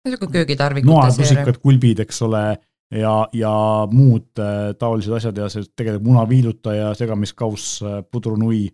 niisugune 0.08 0.32
köögitarvikute 0.32 0.90
noalusikad, 0.90 1.58
kulbid, 1.62 2.02
eks 2.02 2.22
ole, 2.26 2.42
ja, 2.90 3.14
ja 3.32 3.54
muud 3.90 4.42
äh, 4.42 4.72
taolised 4.78 5.14
asjad 5.16 5.38
ja 5.38 5.48
see 5.52 5.68
tegelikult 5.76 6.08
munaviilutaja, 6.10 6.94
segamiskauss, 6.98 7.82
äh, 7.82 8.00
pudrunui 8.10 8.66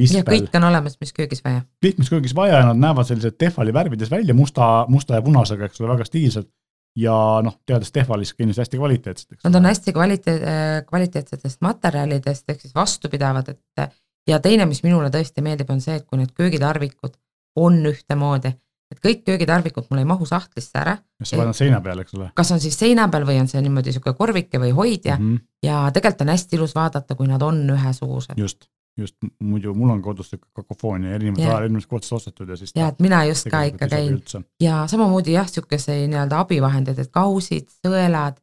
ja 0.00 0.24
kõik 0.26 0.56
on 0.58 0.66
olemas, 0.68 0.98
mis 1.00 1.14
köögis 1.16 1.44
vaja. 1.44 1.62
kõik, 1.84 2.00
mis 2.02 2.10
köögis 2.12 2.34
vaja 2.36 2.60
ja 2.60 2.66
nad 2.70 2.80
näevad 2.80 3.08
sellised 3.08 3.38
Tehvali 3.38 3.74
värvides 3.74 4.10
välja, 4.10 4.34
musta, 4.34 4.86
musta 4.88 5.18
ja 5.18 5.22
punasega, 5.22 5.68
eks 5.68 5.80
ole, 5.80 5.92
väga 5.94 6.08
stiilsed. 6.08 6.48
ja 6.96 7.14
noh, 7.44 7.54
teades 7.66 7.92
Tehvalis 7.92 8.34
kindlasti 8.36 8.60
hästi 8.60 8.78
kvaliteetsed. 8.78 9.36
Nad 9.44 9.54
on 9.56 9.64
hästi 9.64 9.92
kvaliteet, 9.96 10.42
kvaliteetsetest 10.88 11.62
materjalidest 11.64 12.50
ehk 12.52 12.60
siis 12.60 12.74
vastupidavad, 12.74 13.48
et 13.48 13.94
ja 14.28 14.40
teine, 14.42 14.66
mis 14.68 14.82
minule 14.84 15.10
tõesti 15.12 15.44
meeldib, 15.44 15.70
on 15.72 15.80
see, 15.80 15.96
et 15.98 16.06
kui 16.06 16.20
need 16.20 16.34
köögitarvikud 16.36 17.16
on 17.62 17.78
ühtemoodi, 17.88 18.52
et 18.92 19.00
kõik 19.04 19.24
köögitarvikud 19.26 19.88
mul 19.90 20.02
ei 20.02 20.08
mahu 20.08 20.28
sahtlisse 20.28 20.78
ära. 20.78 20.98
sa 21.24 21.40
paned 21.40 21.56
seina 21.56 21.80
peal, 21.84 22.02
eks 22.04 22.14
ole. 22.18 22.28
kas 22.36 22.52
on 22.54 22.60
siis 22.60 22.78
seina 22.78 23.08
peal 23.12 23.26
või 23.28 23.40
on 23.40 23.48
see 23.48 23.62
niimoodi 23.64 23.92
niisugune 23.92 24.16
korvike 24.18 24.60
või 24.60 24.72
hoidja 24.76 25.16
mm 25.18 25.28
-hmm. 25.28 25.40
ja 25.68 25.82
tegelikult 25.94 26.26
on 26.26 26.34
hästi 26.34 26.56
ilus 26.56 26.74
vaadata, 26.74 27.14
kui 27.14 27.28
nad 27.28 27.42
on 27.42 27.64
ühesugused. 27.70 28.36
just 28.36 28.68
just 28.98 29.16
muidu 29.40 29.74
mul 29.74 29.90
on 29.90 30.02
kodus 30.02 30.30
sihuke 30.30 30.48
kakofoonia, 30.52 31.14
erinevad 31.16 31.44
ajal 31.44 31.64
erinevatest 31.64 31.88
kohtadest 31.90 32.12
ostetud 32.12 32.48
ja 32.48 32.56
siis. 32.56 32.72
ja, 32.76 32.88
et 32.92 33.00
mina 33.00 33.24
just 33.24 33.48
ka 33.50 33.62
ikka 33.68 33.88
käin 33.88 34.18
ja 34.60 34.82
samamoodi 34.86 35.32
jah, 35.32 35.48
sihukeseid 35.48 36.10
nii-öelda 36.12 36.42
abivahendeid, 36.44 36.98
et 37.00 37.12
kausid, 37.12 37.70
sõelad, 37.86 38.36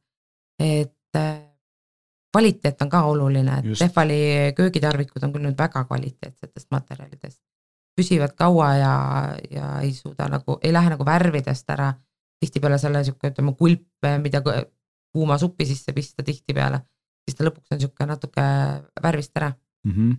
et 0.59 1.19
äh, 1.19 1.35
kvaliteet 2.33 2.81
on 2.81 2.89
ka 2.89 3.03
oluline, 3.11 3.59
et 3.61 3.77
Tehvali 3.77 4.21
köögitarvikud 4.57 5.23
on 5.25 5.33
küll 5.35 5.45
nüüd 5.45 5.57
väga 5.57 5.83
kvaliteetsetest 5.85 6.69
materjalidest. 6.71 7.41
püsivad 7.99 8.31
kaua 8.37 8.67
ja, 8.79 8.93
ja 9.51 9.69
ei 9.83 9.93
suuda 9.93 10.29
nagu, 10.31 10.55
ei 10.63 10.73
lähe 10.73 10.89
nagu 10.89 11.05
värvidest 11.05 11.69
ära. 11.69 11.93
tihtipeale 12.39 12.77
selle 12.79 13.03
sihuke, 13.03 13.33
ütleme 13.33 13.51
kulp, 13.59 14.07
mida 14.23 14.41
kuuma 15.11 15.37
suppi 15.37 15.65
sisse 15.65 15.93
pista 15.93 16.23
tihtipeale, 16.23 16.79
siis 17.27 17.35
ta 17.35 17.43
lõpuks 17.43 17.75
on 17.75 17.81
sihuke 17.81 18.05
natuke 18.05 18.41
värvist 19.03 19.37
ära 19.37 19.51
mm. 19.85 19.91
-hmm 19.91 20.17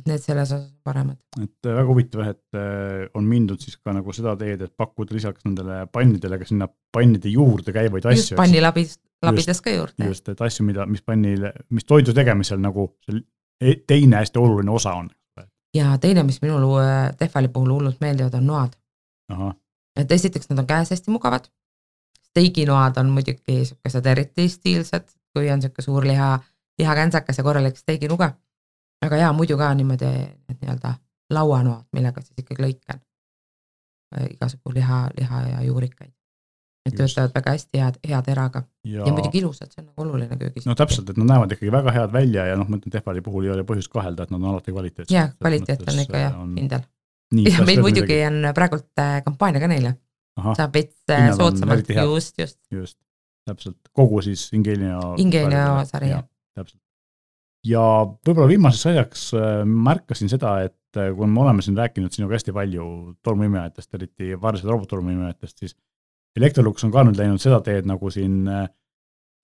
et 0.00 0.08
need 0.08 0.22
selles 0.22 0.48
osas 0.48 0.66
paremad. 0.84 1.18
et 1.42 1.68
väga 1.68 1.84
huvitav 1.88 2.22
jah, 2.24 2.32
et 2.32 2.58
äh, 2.58 3.04
on 3.18 3.26
mindud 3.28 3.60
siis 3.62 3.76
ka 3.76 3.92
nagu 3.94 4.14
seda 4.16 4.34
teed, 4.40 4.64
et 4.64 4.72
pakkuda 4.76 5.14
lisaks 5.16 5.44
nendele 5.46 5.82
pannidele 5.92 6.40
ka 6.40 6.48
sinna 6.48 6.68
pannide 6.92 7.32
juurde 7.32 7.74
käivaid 7.76 8.08
asju. 8.08 8.22
just 8.22 8.36
pannilabis, 8.40 8.96
labides 9.26 9.62
ka 9.64 9.74
juurde. 9.74 10.08
just, 10.08 10.28
et 10.32 10.42
asju, 10.46 10.66
mida, 10.66 10.86
mis 10.90 11.04
pannile, 11.06 11.52
mis 11.70 11.88
toidu 11.88 12.16
tegemisel 12.16 12.60
nagu 12.62 12.90
see 13.06 13.22
e-, 13.60 13.80
teine 13.86 14.22
hästi 14.22 14.40
oluline 14.40 14.72
osa 14.72 14.96
on. 15.02 15.10
ja 15.76 15.94
teine, 16.02 16.24
mis 16.26 16.40
minul 16.42 16.80
Tehvali 17.18 17.48
puhul 17.48 17.76
hullult 17.76 18.00
meeldivad, 18.00 18.34
on 18.40 18.46
noad. 18.46 18.76
et 19.96 20.12
esiteks 20.12 20.50
nad 20.50 20.64
on 20.64 20.70
käes 20.70 20.90
hästi 20.96 21.12
mugavad. 21.12 21.50
steiginoad 22.30 22.96
on 22.96 23.10
muidugi 23.10 23.64
siukesed 23.64 24.06
eriti 24.06 24.48
stiilsed, 24.48 25.10
kui 25.34 25.50
on 25.50 25.62
sihuke 25.62 25.82
suur 25.82 26.06
liha, 26.06 26.38
lihakänsakas 26.78 27.38
ja 27.38 27.44
korralik 27.44 27.76
steiginuga 27.76 28.32
aga 29.06 29.16
jaa, 29.16 29.32
muidu 29.36 29.56
ka 29.60 29.72
niimoodi 29.74 30.08
need 30.08 30.62
nii-öelda 30.62 30.94
lauanoad, 31.34 31.86
millega 31.96 32.22
siis 32.24 32.42
ikkagi 32.42 32.64
lõikan 32.64 33.00
äh, 34.16 34.30
igasugu 34.34 34.74
liha, 34.74 35.02
liha 35.18 35.42
ja 35.48 35.60
juurikaid. 35.66 36.12
Need 36.88 36.96
töötavad 36.96 37.34
väga 37.36 37.52
hästi 37.52 37.80
head, 37.82 37.96
hea 38.08 38.18
teraga 38.24 38.62
ja, 38.88 39.02
ja 39.04 39.12
muidugi 39.12 39.42
ilusad, 39.42 39.68
see 39.68 39.82
on 39.82 39.90
nagu 39.90 40.04
oluline 40.06 40.38
köögis. 40.40 40.64
no 40.64 40.74
täpselt, 40.74 41.10
et 41.12 41.18
nad 41.20 41.28
näevad 41.28 41.52
ikkagi 41.52 41.72
väga 41.74 41.92
head 41.92 42.14
välja 42.14 42.46
ja 42.48 42.54
noh, 42.56 42.70
ma 42.72 42.78
ütlen, 42.80 42.94
Tehvali 42.94 43.20
puhul 43.26 43.44
ei 43.44 43.52
ole 43.52 43.66
põhjust 43.68 43.92
kahelda, 43.92 44.24
et 44.24 44.32
nad 44.32 44.40
on 44.40 44.54
alati 44.54 44.72
kvaliteetsed. 44.72 45.12
jah, 45.12 45.28
kvaliteet 45.36 45.84
on 45.84 46.00
ikka 46.06 46.22
jah 46.22 46.38
on..., 46.40 46.54
kindel. 46.56 46.86
ja 47.44 47.66
meil 47.68 47.84
muidugi 47.84 48.16
midagi... 48.16 48.48
on 48.48 48.56
praegult 48.56 49.04
äh, 49.04 49.18
kampaania 49.28 49.60
ka 49.60 49.68
neile. 49.68 49.92
saab 50.40 50.80
veits 50.80 51.12
äh, 51.12 51.28
soodsamalt, 51.36 51.92
just, 52.00 52.40
just. 52.40 52.58
just, 52.72 52.96
täpselt, 53.44 53.76
kogu 53.92 54.24
siis 54.24 54.48
Ingenio. 54.56 55.12
Ingenio 55.20 55.84
sari, 55.84 56.14
jah. 56.14 56.24
täpselt 56.56 56.80
ja 57.66 57.82
võib-olla 58.26 58.48
viimaseks 58.50 58.90
asjaks 58.92 59.26
äh, 59.36 59.60
märkasin 59.64 60.30
seda, 60.32 60.56
et 60.66 60.98
äh, 60.98 61.10
kui 61.16 61.28
me 61.28 61.42
oleme 61.44 61.64
siin 61.64 61.76
rääkinud 61.78 62.14
sinuga 62.14 62.38
hästi 62.38 62.54
palju 62.56 62.86
tolmuimejatest, 63.26 63.92
eriti 63.98 64.34
Varsi 64.40 64.68
robottolmuimejatest, 64.68 65.58
siis 65.58 65.76
Electrolux 66.38 66.84
on 66.86 66.92
ka 66.94 67.04
nüüd 67.04 67.18
läinud 67.18 67.42
seda 67.42 67.60
teed, 67.66 67.88
nagu 67.90 68.10
siin 68.14 68.42
äh, 68.48 68.66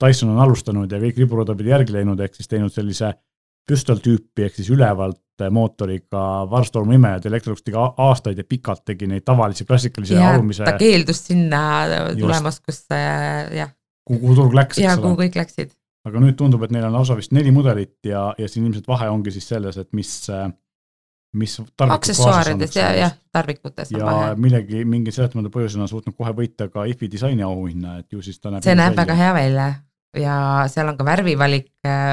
Dyson 0.03 0.33
on 0.35 0.43
alustanud 0.45 0.91
ja 0.93 1.01
kõik 1.03 1.23
riburada 1.23 1.57
pidi 1.57 1.73
järgi 1.73 1.97
läinud, 1.97 2.21
ehk 2.21 2.37
siis 2.37 2.49
teinud 2.49 2.73
sellise 2.73 3.15
püstol 3.67 4.01
tüüpi 4.03 4.47
ehk 4.47 4.61
siis 4.61 4.69
ülevalt 4.71 5.23
mootoriga 5.53 6.47
varstolmuimejad, 6.49 7.27
Electrolux 7.29 7.65
tegi 7.65 7.77
aastaid 7.77 8.39
ja 8.41 8.45
pikalt 8.49 8.87
tegi 8.89 9.09
neid 9.11 9.25
tavalisi 9.27 9.67
klassikalisi 9.69 10.17
alumise. 10.17 10.65
ta 10.65 10.79
keeldus 10.81 11.27
sinna 11.27 11.61
tulemas, 12.17 12.63
kus 12.65 12.87
jah. 12.89 13.75
kuhu 14.07 14.37
turg 14.39 14.57
läks. 14.57 14.81
ja 14.81 14.95
kuhu 14.97 15.19
kõik 15.19 15.37
läksid 15.37 15.75
aga 16.07 16.23
nüüd 16.23 16.37
tundub, 16.39 16.63
et 16.67 16.75
neil 16.75 16.87
on 16.89 16.95
lausa 16.95 17.17
vist 17.19 17.35
neli 17.37 17.53
mudelit 17.55 17.99
ja, 18.07 18.29
ja 18.39 18.49
siin 18.51 18.69
ilmselt 18.69 18.87
vahe 18.91 19.09
ongi 19.13 19.35
siis 19.35 19.49
selles, 19.49 19.79
et 19.81 19.89
mis, 19.97 20.13
mis 21.37 21.57
aksessuaarides 21.97 22.79
ja, 22.79 22.93
jah, 22.97 23.17
tarvikutes 23.35 23.91
on 23.95 24.01
ja 24.01 24.07
vahe. 24.07 24.37
millegi, 24.41 24.85
mingi 24.89 25.15
seletamatu 25.15 25.53
põhjusel 25.55 25.83
on 25.85 25.91
suutnud 25.91 26.17
kohe 26.19 26.35
võita 26.37 26.71
ka 26.73 26.87
IFI 26.93 27.11
disaini 27.17 27.47
auhinna, 27.47 27.99
et 28.03 28.13
ju 28.13 28.23
siis 28.25 28.39
ta 28.41 28.55
näeb 28.55 28.67
see 28.67 28.79
näeb 28.79 28.97
väga 28.99 29.19
hea 29.19 29.35
välja 29.37 29.69
ja 30.17 30.39
seal 30.73 30.89
on 30.93 30.97
ka 30.97 31.05
värvivalik, 31.05 31.73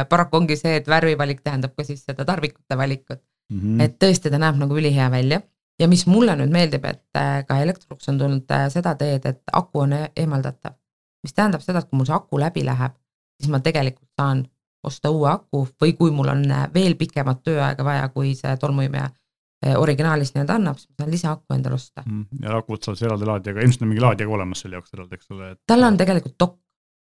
paraku 0.09 0.41
ongi 0.41 0.57
see, 0.59 0.75
et 0.81 0.89
värvivalik 0.89 1.45
tähendab 1.45 1.77
ka 1.77 1.85
siis 1.87 2.03
seda 2.03 2.25
tarvikute 2.27 2.77
valikut 2.77 3.21
mm. 3.21 3.59
-hmm. 3.59 3.83
et 3.85 3.99
tõesti, 4.01 4.33
ta 4.33 4.41
näeb 4.41 4.57
nagu 4.59 4.77
ülihea 4.77 5.11
välja 5.11 5.41
ja 5.79 5.89
mis 5.89 6.05
mulle 6.09 6.35
nüüd 6.39 6.53
meeldib, 6.53 6.85
et 6.85 7.19
äh, 7.19 7.41
ka 7.47 7.59
Electrolux 7.63 8.09
on 8.11 8.19
tulnud 8.21 8.51
äh, 8.53 8.67
seda 8.73 8.95
teed, 8.99 9.25
et 9.29 9.41
aku 9.51 9.85
on 9.85 9.93
e-, 9.97 10.09
eemaldatav. 10.23 10.77
mis 11.23 11.33
tähendab 11.33 11.63
seda, 11.63 11.79
et 11.79 11.87
kui 11.89 11.97
mul 11.97 12.07
see 12.09 12.15
aku 12.15 12.39
läbi 12.39 12.65
läheb, 12.67 12.95
siis 13.43 13.51
ma 13.53 13.59
tegelikult 13.63 14.09
saan 14.19 14.45
osta 14.87 15.11
uue 15.13 15.29
aku 15.31 15.65
või 15.81 15.93
kui 15.97 16.11
mul 16.11 16.31
on 16.33 16.45
äh, 16.51 16.63
veel 16.73 16.95
pikemat 16.99 17.43
tööaega 17.43 17.85
vaja, 17.85 18.07
kui 18.15 18.33
see 18.39 18.55
tolmuimeja 18.59 19.05
äh, 19.07 19.77
originaalis 19.79 20.33
nii-öelda 20.33 20.57
annab, 20.59 20.79
siis 20.81 20.91
ma 20.91 21.03
saan 21.03 21.13
lisaaku 21.15 21.57
endale 21.57 21.79
osta 21.79 22.03
mm,. 22.05 22.43
ja 22.43 22.57
akut 22.57 22.83
saab 22.83 22.97
siis 22.99 23.07
eraldi 23.07 23.29
laadijaga, 23.29 23.63
ilmselt 23.63 23.85
on 23.85 23.93
mingi 23.93 24.03
laadija 24.03 24.29
ka 24.29 24.35
olemas 24.39 24.63
selle 24.65 24.79
jaoks 24.79 24.97
eraldi, 24.97 25.19
eks 25.19 25.31
ole 25.35 25.51
et.... 25.53 25.61
tal 25.67 25.87
on 25.87 25.99
tegelikult 25.99 26.35
dokk 26.39 26.59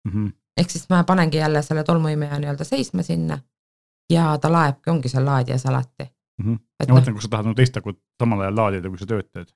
mm 0.08 0.12
-hmm.. 0.12 0.32
ehk 0.62 0.76
siis 0.76 0.88
ma 0.92 1.02
panengi 1.08 1.40
jälle 1.40 1.62
selle 1.62 1.84
tolmuimeja 1.84 2.38
nii-öelda 2.42 2.68
seisma 2.68 3.06
sinna 3.06 3.38
ja 4.10 4.32
ta 4.38 4.52
laebki, 4.52 4.90
ongi 4.90 5.08
seal 5.08 5.24
laadijas 5.24 5.66
alati 5.66 6.04
mm. 6.04 6.44
-hmm. 6.44 6.58
ma 6.88 7.00
mõtlen, 7.00 7.16
kui 7.16 7.22
sa 7.22 7.32
tahad 7.36 7.50
nagu 7.50 7.56
teist 7.56 7.76
akut 7.76 8.00
samal 8.20 8.44
ajal 8.46 8.56
laadida, 8.56 8.88
kui 8.88 8.98
sa 8.98 9.06
tööd 9.06 9.28
teed 9.32 9.52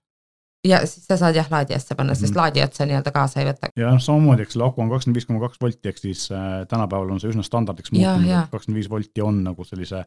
ja 0.64 0.81
siis 0.87 1.07
sa 1.09 1.18
saad 1.20 1.37
jah 1.37 1.48
laadijasse 1.50 1.94
panna, 1.98 2.16
sest 2.16 2.33
mm. 2.33 2.40
laadijat 2.40 2.77
sa 2.77 2.87
nii-öelda 2.88 3.12
kaasa 3.14 3.42
ei 3.42 3.48
võta. 3.50 3.70
ja 3.77 3.92
noh, 3.92 4.03
samamoodi, 4.03 4.46
eks 4.46 4.57
selle 4.57 4.68
aku 4.68 4.85
on 4.85 4.90
kakskümmend 4.92 5.20
viis 5.20 5.29
koma 5.29 5.42
kaks 5.44 5.61
volti, 5.62 5.92
ehk 5.92 6.03
siis 6.03 6.27
äh, 6.33 6.64
tänapäeval 6.70 7.14
on 7.14 7.22
see 7.22 7.33
üsna 7.33 7.44
standardiks 7.46 7.92
muutunud, 7.94 8.31
et 8.31 8.53
kakskümmend 8.55 8.81
viis 8.81 8.90
volti 8.90 9.24
on 9.24 9.42
nagu 9.44 9.68
sellise 9.68 10.05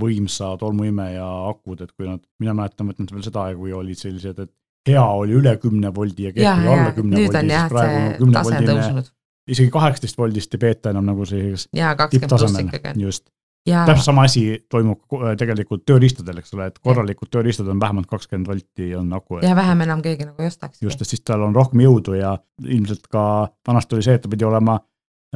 võimsa 0.00 0.52
tolmuimeja 0.60 1.26
akud, 1.48 1.80
et 1.86 1.92
kui 1.96 2.08
nad, 2.08 2.20
mina 2.42 2.52
mäletan, 2.56 2.90
mõtlen 2.90 3.08
veel 3.12 3.24
seda 3.24 3.46
aega, 3.46 3.58
kui 3.62 3.72
olid 3.72 4.00
sellised, 4.00 4.42
et 4.44 4.52
hea 4.90 5.04
oli 5.20 5.38
üle 5.38 5.56
kümne 5.62 5.92
voldi 5.94 6.28
ja 6.28 6.34
kehv 6.36 6.60
oli 6.60 6.74
alla 6.74 6.96
kümne 6.96 7.22
voldi, 7.22 7.46
siis 7.48 7.70
praegu 7.72 8.02
on 8.02 8.18
kümne 8.20 8.48
voldine 8.50 9.06
isegi 9.46 9.70
kaheksateist 9.70 10.18
voldist 10.18 10.54
ei 10.56 10.62
peeta 10.62 10.92
enam 10.92 11.06
nagu 11.06 11.26
selliseks 11.28 11.68
tipptasemel, 12.10 12.70
just 12.98 13.28
täpselt 13.66 14.04
sama 14.04 14.26
asi 14.28 14.44
toimub 14.70 15.02
äh, 15.18 15.34
tegelikult 15.38 15.84
tööriistadel, 15.88 16.40
eks 16.40 16.54
ole, 16.56 16.68
et 16.70 16.78
korralikud 16.82 17.30
tööriistad 17.32 17.68
on 17.72 17.80
vähemalt 17.82 18.08
kakskümmend 18.10 18.48
volti 18.50 18.90
on 18.98 19.12
aku. 19.16 19.40
ja 19.44 19.56
vähem 19.56 19.86
enam 19.86 20.02
keegi 20.02 20.28
nagu 20.28 20.42
ei 20.42 20.50
ostaks. 20.52 20.82
just, 20.82 21.02
et 21.02 21.08
siis 21.08 21.24
tal 21.26 21.42
on 21.46 21.54
rohkem 21.56 21.82
jõudu 21.84 22.16
ja 22.18 22.36
ilmselt 22.64 23.08
ka 23.12 23.48
vanasti 23.68 23.98
oli 23.98 24.06
see, 24.06 24.18
et 24.18 24.24
ta 24.24 24.32
pidi 24.32 24.46
olema 24.48 24.78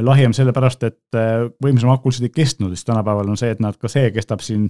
lahjem 0.00 0.34
sellepärast, 0.36 0.84
et 0.86 1.18
äh, 1.18 1.48
võimsam 1.62 1.92
aku 1.94 2.10
lihtsalt 2.10 2.30
ei 2.30 2.36
kestnud, 2.42 2.74
siis 2.76 2.86
tänapäeval 2.88 3.32
on 3.32 3.40
see, 3.40 3.50
et 3.52 3.62
nad 3.62 3.76
ka 3.76 3.90
see 3.90 4.10
kestab 4.14 4.44
siin, 4.44 4.68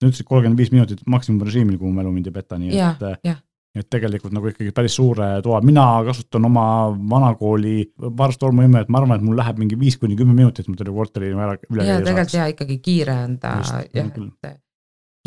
sa 0.00 0.08
ütlesid 0.08 0.28
kolmkümmend 0.28 0.58
viis 0.58 0.72
minutit 0.74 1.02
maksimumrežiimil, 1.06 1.78
kui 1.80 1.90
mu 1.90 1.98
mälu 1.98 2.12
mind 2.14 2.30
ei 2.30 2.36
peta, 2.36 2.58
nii 2.60 2.78
et 2.78 3.08
äh, 3.08 3.42
et 3.72 3.88
tegelikult 3.88 4.34
nagu 4.36 4.50
ikkagi 4.50 4.72
päris 4.76 4.96
suure 4.98 5.28
toa, 5.44 5.62
mina 5.64 5.84
kasutan 6.04 6.44
oma 6.44 6.64
vanakooli 7.10 7.76
varstolmuimejat, 8.18 8.90
ma 8.92 9.00
arvan, 9.00 9.20
et 9.20 9.24
mul 9.24 9.38
läheb 9.40 9.62
mingi 9.62 9.78
viis 9.80 9.96
kuni 10.00 10.16
kümme 10.18 10.36
minutit, 10.36 10.68
ma 10.68 10.76
terve 10.76 10.92
korteri 10.96 11.32
ära 11.32 11.56
üle 11.70 11.86
ja 11.88 12.00
tegelikult 12.04 12.36
jaa, 12.36 12.50
ikkagi 12.52 12.78
kiire 12.84 13.16
on 13.24 13.38
ta 13.40 13.54
jah, 13.64 14.10
et 14.12 14.60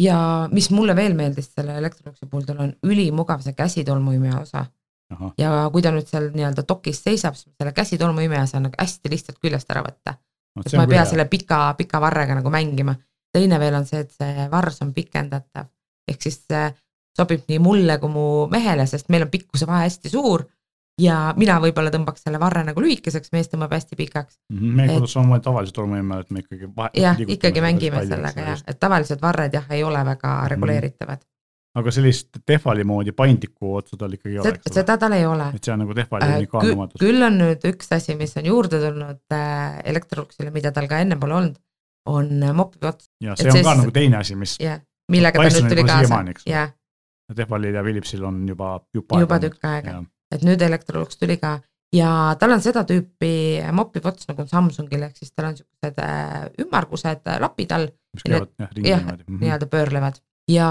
ja 0.01 0.17
mis 0.51 0.69
mulle 0.75 0.95
veel 0.95 1.15
meeldis 1.17 1.49
selle 1.55 1.77
Electroluxi 1.79 2.29
puhul, 2.29 2.45
tal 2.45 2.61
on 2.67 2.75
ülimugav 2.85 3.41
see 3.41 3.57
käsitolmuimeja 3.57 4.41
osa. 4.43 4.65
ja 5.37 5.49
kui 5.73 5.83
ta 5.85 5.91
nüüd 5.93 6.07
seal 6.09 6.31
nii-öelda 6.33 6.63
dokis 6.67 7.03
seisab, 7.05 7.35
siis 7.37 7.53
selle 7.57 7.73
käsitolmuimeja 7.73 8.45
saan 8.49 8.65
nagu 8.67 8.77
hästi 8.77 9.09
lihtsalt 9.09 9.37
küljest 9.41 9.69
ära 9.71 9.83
võtta 9.85 10.15
no,. 10.17 10.63
et 10.65 10.73
ma 10.73 10.85
ei 10.85 10.93
pea 10.95 11.03
hea. 11.03 11.09
selle 11.11 11.25
pika, 11.29 11.59
pika 11.77 12.01
varrega 12.01 12.37
nagu 12.39 12.49
mängima. 12.49 12.95
teine 13.33 13.59
veel 13.59 13.81
on 13.81 13.85
see, 13.85 14.05
et 14.05 14.11
see 14.11 14.49
vars 14.51 14.81
on 14.81 14.93
pikendatav, 14.93 15.69
ehk 16.07 16.21
siis 16.21 16.41
sobib 17.17 17.47
nii 17.47 17.59
mulle 17.63 17.97
kui 18.01 18.11
mu 18.11 18.25
mehele, 18.51 18.85
sest 18.89 19.09
meil 19.09 19.27
on 19.27 19.33
pikkuse 19.33 19.67
vahe 19.67 19.87
hästi 19.87 20.11
suur 20.11 20.45
ja 21.01 21.17
mina 21.37 21.57
võib-olla 21.63 21.91
tõmbaks 21.93 22.23
selle 22.25 22.39
varre 22.39 22.63
nagu 22.67 22.81
lühikeseks, 22.81 23.31
mees 23.35 23.49
tõmbab 23.51 23.73
hästi 23.75 23.97
pikaks 23.99 24.37
mm. 24.51 24.57
-hmm. 24.57 24.75
me 24.79 24.87
kodus 24.93 25.15
samamoodi 25.15 25.43
tavaliselt 25.43 25.79
oleme, 25.83 26.19
et 26.19 26.31
me 26.31 26.43
ikkagi 26.43 26.69
jah, 27.01 27.23
ikkagi 27.37 27.63
mängime 27.63 28.03
sellega 28.07 28.49
jah, 28.51 28.67
et 28.67 28.79
tavalised 28.79 29.21
varred 29.21 29.55
jah, 29.55 29.65
ei 29.69 29.83
ole 29.83 30.05
väga 30.05 30.27
mm 30.27 30.41
-hmm. 30.41 30.51
reguleeritavad. 30.55 31.25
aga 31.75 31.91
sellist 31.91 32.29
Tehvali 32.45 32.83
moodi 32.83 33.11
paindlikku 33.11 33.75
otsa 33.75 33.97
tal 33.97 34.13
ikkagi 34.13 34.35
ei 34.35 34.39
ole, 34.39 34.53
seda 34.71 34.97
tal 34.97 35.11
ei 35.11 35.25
ole. 35.25 35.49
et 35.55 35.63
see 35.63 35.73
on 35.73 35.79
nagu 35.79 35.93
Tehvali 35.93 36.47
äh, 36.47 36.71
omadus. 36.71 36.99
küll 36.99 37.27
on 37.27 37.37
nüüd 37.43 37.67
üks 37.73 37.91
asi, 37.91 38.15
mis 38.15 38.37
on 38.37 38.45
juurde 38.45 38.79
tulnud 38.79 39.21
äh, 39.31 39.81
Electroluxile, 39.83 40.51
mida 40.51 40.71
tal 40.71 40.87
ka 40.87 40.99
enne 40.99 41.19
pole 41.19 41.33
olnud, 41.33 41.59
on 42.05 42.31
mopi 42.53 42.79
ots. 42.87 43.11
ja 43.21 43.35
see 43.35 43.49
et 43.49 43.55
on 43.55 43.63
ka 43.63 43.69
siis, 43.69 43.83
nagu 43.83 43.91
teine 43.91 44.17
asi, 44.17 44.35
mis. 44.35 44.57
jah, 44.59 44.79
millega 45.11 45.43
ta 45.43 45.59
nüüd 45.59 45.69
tuli 45.69 45.83
kaasa, 45.83 46.23
jah 46.45 46.71
Tehvalil 47.33 47.73
ja 47.73 47.83
Philipsil 47.83 48.23
on 48.27 48.43
juba 48.47 48.75
juba, 48.93 49.21
juba 49.23 49.39
tükk 49.41 49.65
aega, 49.65 50.03
et 50.33 50.43
nüüd 50.45 50.61
Electrolux 50.61 51.17
tuli 51.17 51.39
ka 51.41 51.57
ja 51.95 52.09
tal 52.39 52.55
on 52.55 52.63
seda 52.63 52.85
tüüpi 52.87 53.63
mopipots 53.75 54.29
nagu 54.29 54.45
on 54.45 54.51
Samsungil, 54.51 55.07
ehk 55.07 55.17
siis 55.19 55.33
tal 55.33 55.51
on 55.51 55.57
siuksed 55.59 55.99
äh, 56.03 56.45
ümmargused 56.65 57.25
äh, 57.25 57.41
lapid 57.41 57.73
all. 57.75 57.89
mis 58.15 58.23
käivad 58.25 58.51
jah 58.59 58.71
ringi 58.71 58.93
niimoodi. 58.93 59.27
Mhm. 59.27 59.41
nii-öelda 59.43 59.69
pöörlevad 59.71 60.21
ja 60.49 60.67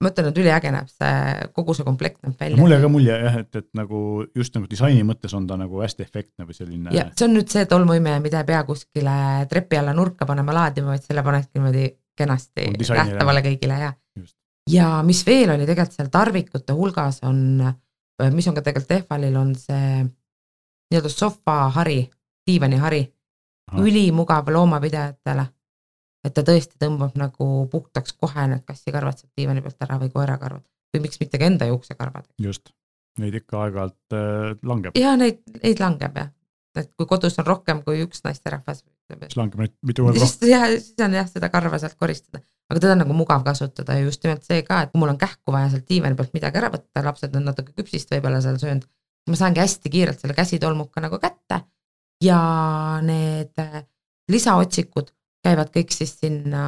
ma 0.00 0.10
ütlen, 0.10 0.28
et 0.28 0.38
üliäge 0.38 0.70
näeb 0.74 0.90
see, 0.92 1.48
kogu 1.56 1.74
see 1.76 1.86
komplekt 1.86 2.20
näeb 2.22 2.36
välja. 2.40 2.60
mulle 2.60 2.78
ka 2.82 2.90
mulje 2.92 3.16
jah, 3.24 3.38
et, 3.40 3.50
et 3.56 3.68
nagu 3.76 3.98
just 4.36 4.56
nagu 4.56 4.68
disaini 4.70 5.04
mõttes 5.08 5.34
on 5.36 5.48
ta 5.48 5.56
nagu 5.60 5.80
hästi 5.82 6.04
efektne 6.04 6.48
või 6.48 6.56
selline. 6.58 6.94
ja 6.94 7.08
see 7.16 7.28
on 7.28 7.36
nüüd 7.38 7.50
see 7.52 7.64
tolmuimeja, 7.70 8.20
mida 8.24 8.44
ei 8.44 8.50
pea 8.52 8.62
kuskile 8.68 9.16
trepi 9.50 9.80
alla 9.80 9.96
nurka 9.96 10.28
panema 10.28 10.56
laadima, 10.56 10.92
vaid 10.94 11.06
selle 11.06 11.24
panedki 11.26 11.58
niimoodi 11.58 11.90
kenasti 12.14 12.70
nähtavale 12.76 13.42
kõigile 13.46 13.80
ja 13.80 13.92
ja 14.70 15.02
mis 15.02 15.26
veel 15.26 15.50
oli 15.54 15.66
tegelikult 15.66 15.96
seal 15.96 16.12
tarvikute 16.12 16.76
hulgas 16.76 17.20
on, 17.28 17.40
mis 18.32 18.48
on 18.48 18.56
ka 18.56 18.62
tegelikult 18.62 18.92
Tehvalil, 18.92 19.36
on 19.36 19.54
see 19.58 20.04
nii-öelda 20.04 21.10
sofahari, 21.10 21.98
diivanihari, 22.46 23.02
ülimugav 23.80 24.48
loomapidajatele. 24.52 25.46
et 26.24 26.32
ta 26.32 26.40
tõesti 26.40 26.78
tõmbab 26.80 27.18
nagu 27.20 27.46
puhtaks 27.68 28.14
kohe 28.16 28.46
need 28.48 28.62
kassikarvad 28.64 29.18
sealt 29.18 29.32
diivani 29.36 29.60
pealt 29.60 29.82
ära 29.84 29.98
või 30.00 30.08
koerakarvad 30.12 30.62
või 30.94 31.02
miks 31.04 31.20
mitte 31.20 31.38
ka 31.38 31.48
enda 31.50 31.68
juuksekarvad. 31.68 32.30
just, 32.40 32.70
neid 33.18 33.34
ikka 33.40 33.60
aeg-ajalt 33.64 34.16
äh, 34.16 34.54
langeb. 34.62 34.96
ja 34.98 35.16
neid, 35.20 35.42
neid 35.62 35.82
langeb 35.82 36.16
jah, 36.16 36.30
et 36.80 36.90
kui 36.96 37.06
kodus 37.10 37.38
on 37.42 37.46
rohkem 37.48 37.82
kui 37.84 38.00
üks 38.06 38.24
naisterahvas, 38.24 38.84
siis 39.12 39.36
langeb 39.38 39.60
neid 39.60 39.74
mitu 39.86 40.06
korda 40.06 40.24
siis 40.24 40.50
jah, 40.50 40.66
siis 40.72 41.04
on 41.04 41.16
jah 41.18 41.28
seda 41.30 41.50
karva 41.52 41.80
sealt 41.82 41.96
koristada, 42.00 42.42
aga 42.70 42.80
teda 42.80 42.96
on 42.96 43.02
nagu 43.04 43.16
mugav 43.16 43.44
kasutada 43.46 43.98
ja 43.98 44.06
just 44.06 44.24
nimelt 44.24 44.46
see 44.46 44.62
ka, 44.66 44.82
et 44.84 44.92
kui 44.92 45.02
mul 45.02 45.12
on 45.12 45.20
kähku 45.20 45.54
vaja 45.54 45.72
sealt 45.72 45.88
diivani 45.90 46.18
pealt 46.18 46.36
midagi 46.36 46.60
ära 46.60 46.70
võtta, 46.72 47.04
lapsed 47.04 47.36
on 47.36 47.48
natuke 47.50 47.74
küpsist 47.76 48.12
võib-olla 48.14 48.40
seal 48.44 48.60
söönud, 48.62 48.86
ma 49.30 49.40
saangi 49.40 49.62
hästi 49.62 49.92
kiirelt 49.92 50.22
selle 50.22 50.36
käsitolmuka 50.36 51.04
nagu 51.04 51.20
kätte 51.22 51.60
ja 52.24 52.38
need 53.04 53.66
lisaotsikud 54.32 55.12
käivad 55.44 55.74
kõik 55.74 55.92
siis 55.92 56.16
sinna 56.22 56.64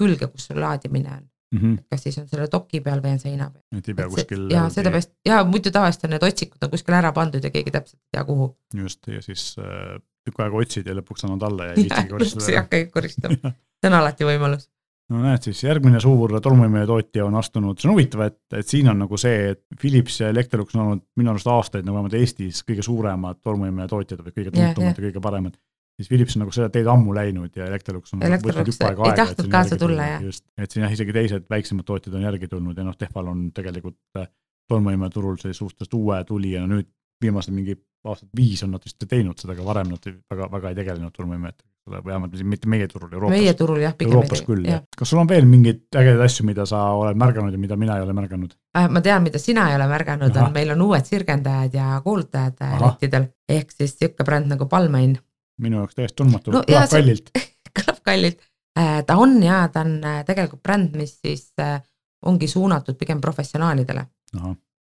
külge, 0.00 0.26
kus 0.32 0.50
sul 0.50 0.58
laadimine 0.62 1.12
on 1.14 1.22
mm. 1.54 1.60
-hmm. 1.60 1.84
kas 1.90 2.02
siis 2.02 2.18
on 2.18 2.28
selle 2.28 2.48
doki 2.52 2.80
peal 2.80 3.02
või 3.02 3.14
on 3.16 3.22
seina 3.22 3.50
peal. 3.50 3.62
et 3.78 3.88
ei 3.88 3.94
pea 3.94 4.08
kuskil. 4.08 4.48
ja 4.50 4.64
sellepärast 4.70 5.12
ja 5.26 5.44
muidu 5.44 5.70
tavaliselt 5.70 6.08
on 6.08 6.16
need 6.16 6.26
otsikud 6.28 6.66
on 6.66 6.72
kuskil 6.74 6.98
ära 6.98 7.12
pandud 7.12 7.44
ja 7.44 7.50
keegi 7.54 7.74
täpselt 7.74 8.00
ei 8.00 8.16
tea, 8.16 8.24
kuhu. 8.24 8.50
just 8.74 9.06
ja 9.06 9.22
siis 9.22 9.54
äh, 9.58 9.94
tükk 10.24 10.44
aega 10.44 10.62
otsid 10.62 10.86
ja 10.88 10.96
lõpuks 10.98 11.26
annad 11.26 11.48
alla 11.48 11.70
ja 11.70 11.74
ei 11.74 11.84
viitsigi 11.84 12.12
koristada. 12.12 12.46
ei 12.52 12.60
hakkagi 12.60 12.88
koristama 12.94 13.52
see 13.84 13.90
on 13.90 13.98
alati 14.00 14.28
võimalus 14.28 14.70
no 15.12 15.20
näed 15.20 15.44
siis, 15.44 15.60
järgmine 15.66 16.00
suur 16.00 16.32
tolmuimetootja 16.40 17.26
on 17.26 17.36
astunud, 17.40 17.76
see 17.78 17.90
on 17.90 17.94
huvitav, 17.96 18.24
et, 18.30 18.40
et 18.56 18.68
siin 18.68 18.88
on 18.88 19.02
nagu 19.04 19.18
see, 19.20 19.50
et 19.52 19.62
Philips 19.80 20.22
ja 20.22 20.30
Electrolux 20.32 20.76
on 20.78 20.84
olnud 20.84 21.04
minu 21.20 21.34
arust 21.34 21.50
aastaid 21.52 21.84
nagu 21.84 21.98
vähemalt 21.98 22.16
Eestis 22.18 22.62
kõige 22.64 22.86
suuremad 22.86 23.42
tolmuimetootjad 23.44 24.24
või 24.24 24.32
kõige 24.32 24.54
tuntumad 24.54 24.80
yeah, 24.80 24.90
yeah. 24.90 24.98
ja 24.98 25.06
kõige 25.10 25.24
paremad 25.24 25.58
siis 25.98 26.08
Philips 26.10 26.36
on 26.36 26.44
nagu 26.44 26.54
seda 26.54 26.70
teed 26.74 26.88
ammu 26.90 27.14
läinud 27.14 27.54
ja 27.56 27.68
Electrolux 27.68 28.14
on 28.16 28.24
võtnud 28.24 28.70
tükk 28.70 28.86
aega 28.88 29.04
aega. 29.04 29.10
ei 29.12 29.20
tahtnud 29.20 29.50
kaasa 29.52 29.78
tulla, 29.78 30.08
jah. 30.14 30.24
just, 30.26 30.44
et 30.58 30.72
siin 30.72 30.86
jah, 30.86 30.94
isegi 30.96 31.14
teised 31.14 31.46
väiksemad 31.50 31.86
tootjad 31.88 32.16
on 32.18 32.26
järgi 32.26 32.50
tulnud 32.50 32.78
ja 32.78 32.86
noh, 32.86 32.96
Tehval 32.98 33.30
on 33.30 33.46
tegelikult 33.54 34.00
äh, 34.18 34.28
tolmuimeturul 34.72 35.38
see 35.42 35.54
suhteliselt 35.54 35.98
uue 36.00 36.22
tulija, 36.26 36.64
no 36.64 36.78
nüüd 36.78 36.90
viimased 37.22 37.54
mingi 37.54 37.76
aastat 38.04 38.28
viis 38.36 38.62
on 38.66 38.74
nad 38.76 38.84
vist 38.84 39.06
teinud 39.08 39.38
seda, 39.40 39.54
aga 39.56 39.64
varem 39.66 39.94
nad 39.94 40.10
väga, 40.10 40.50
väga 40.52 40.72
ei 40.72 40.78
tegelenud 40.80 41.14
tolmuimetega, 41.16 42.00
vähemalt 42.04 42.38
mitte 42.48 42.70
meie 42.70 42.88
turul, 42.88 43.12
Euroopas. 43.12 43.36
meie 43.36 43.54
turul 43.58 43.82
jah, 43.82 43.96
pigem 43.98 44.14
Euroopas 44.14 44.42
ei 44.42 44.48
küll, 44.48 44.64
jah. 44.68 44.82
kas 44.96 45.12
sul 45.12 45.22
on 45.22 45.28
veel 45.28 45.48
mingeid 45.48 45.84
ägedaid 46.00 46.24
asju, 46.26 46.46
mida 46.48 46.66
sa 46.68 46.86
oled 46.98 47.20
märganud 47.20 47.54
ja 47.54 47.60
mida 47.60 47.78
mina 47.80 47.98
ei 47.98 48.06
ole 48.06 48.16
märganud? 48.16 48.56
Äh,? 48.76 48.88
ma 48.88 49.04
tean, 49.04 49.24
mida 49.26 49.42
sina 49.42 49.68
ei 49.70 49.78
ole 49.78 49.90
märganud, 49.90 50.36
on, 50.36 50.52
meil 50.56 50.74
on 50.76 50.88
uued 50.88 51.08
sirgendajad 51.08 51.78
ja 51.80 52.00
kuulutajad 52.04 52.64
lettidel, 52.80 53.30
ehk 53.48 53.72
siis 53.72 53.96
niisugune 53.98 54.28
bränd 54.30 54.52
nagu 54.54 54.68
Balmain 54.68 55.16
minu 55.62 55.80
jaoks 55.82 55.94
täiesti 55.98 56.20
tundmatu. 56.20 56.54
No,, 56.54 56.62
kõlab 56.66 56.90
kallilt. 56.90 57.30
kõlab 57.78 58.00
kallilt, 58.06 58.44
äh, 58.78 59.00
ta 59.06 59.18
on 59.20 59.36
ja 59.42 59.64
ta 59.72 59.84
on 59.86 59.96
äh, 60.02 60.20
tegelikult 60.26 60.62
bränd, 60.66 60.96
mis 60.98 61.16
siis 61.20 61.50
äh, 61.62 61.78
ongi 62.26 62.48
suunatud 62.50 62.98
pigem 63.00 63.20
professionaalidele. 63.24 64.06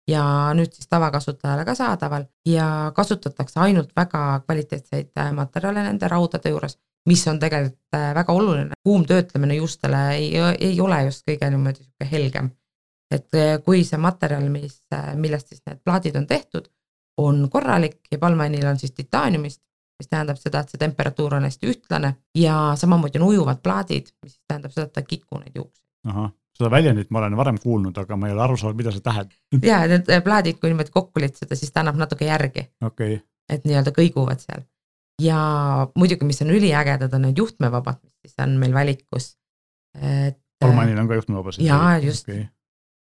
Ja 0.10 0.24
nüüd 0.58 0.74
siis 0.74 0.90
tavakasutajale 0.90 1.66
ka 1.68 1.76
saadaval 1.78 2.26
ja 2.48 2.92
kasutatakse 2.96 3.60
ainult 3.60 3.92
väga 3.96 4.42
kvaliteetseid 4.46 5.12
materjale 5.38 5.84
nende 5.86 6.08
raudade 6.12 6.54
juures, 6.54 6.78
mis 7.10 7.26
on 7.28 7.40
tegelikult 7.40 8.00
väga 8.16 8.34
oluline, 8.34 8.80
kuumtöötlemine 8.84 9.60
juustele 9.60 10.02
ei, 10.16 10.32
ei 10.60 10.82
ole 10.82 11.04
just 11.10 11.26
kõige 11.28 11.50
niimoodi 11.50 11.84
sihuke 11.84 12.10
helgem. 12.12 12.50
et 13.12 13.40
kui 13.66 13.84
see 13.84 13.98
materjal, 13.98 14.44
mis, 14.54 14.84
millest 15.18 15.48
siis 15.50 15.64
need 15.66 15.80
plaadid 15.84 16.16
on 16.16 16.28
tehtud, 16.30 16.68
on 17.18 17.48
korralik 17.50 18.00
ja 18.12 18.20
palmainil 18.22 18.68
on 18.70 18.78
siis 18.80 18.92
titaaniumist, 18.92 19.62
mis 20.00 20.08
tähendab 20.08 20.38
seda, 20.38 20.62
et 20.62 20.70
see 20.70 20.80
temperatuur 20.80 21.36
on 21.36 21.48
hästi 21.48 21.72
ühtlane 21.72 22.14
ja 22.38 22.76
samamoodi 22.80 23.20
on 23.20 23.28
ujuvad 23.32 23.64
plaadid, 23.64 24.14
mis 24.24 24.38
tähendab 24.48 24.76
seda, 24.76 24.86
et 24.88 24.94
ta 24.94 25.04
ei 25.04 25.10
kiku 25.10 25.42
neid 25.42 25.58
juukseid. 25.58 25.88
Seda 26.60 26.72
väljendit 26.74 27.10
ma 27.14 27.22
olen 27.24 27.38
varem 27.40 27.60
kuulnud, 27.62 27.98
aga 27.98 28.18
ma 28.20 28.28
ei 28.28 28.36
ole 28.36 28.44
aru 28.44 28.58
saanud, 28.60 28.78
mida 28.80 28.92
see 28.96 29.06
tähendab 29.06 29.66
ja 29.72 29.80
need 29.88 30.12
plaadid, 30.26 30.60
kui 30.60 30.72
niimoodi 30.72 30.94
kokku 30.96 31.24
litseda, 31.24 31.58
siis 31.60 31.72
ta 31.72 31.84
annab 31.84 32.00
natuke 32.02 32.28
järgi 32.28 32.68
okay.. 32.86 33.22
et 33.50 33.66
nii-öelda 33.68 33.96
kõiguvad 33.96 34.44
seal 34.44 34.66
ja 35.22 35.40
muidugi, 36.00 36.28
mis 36.28 36.42
on 36.46 36.54
üliägedad, 36.56 37.14
on 37.16 37.28
need 37.28 37.40
juhtmevabad, 37.40 38.00
mis 38.04 38.32
siis 38.34 38.46
on 38.46 38.56
meil 38.62 38.74
valikus. 38.76 39.34
et. 39.96 40.40
Almanil 40.64 40.98
on 41.00 41.08
ka 41.08 41.20
juhtmevabasid? 41.20 41.64
jaa, 41.64 41.98
just 42.04 42.28
okay.. 42.28 42.46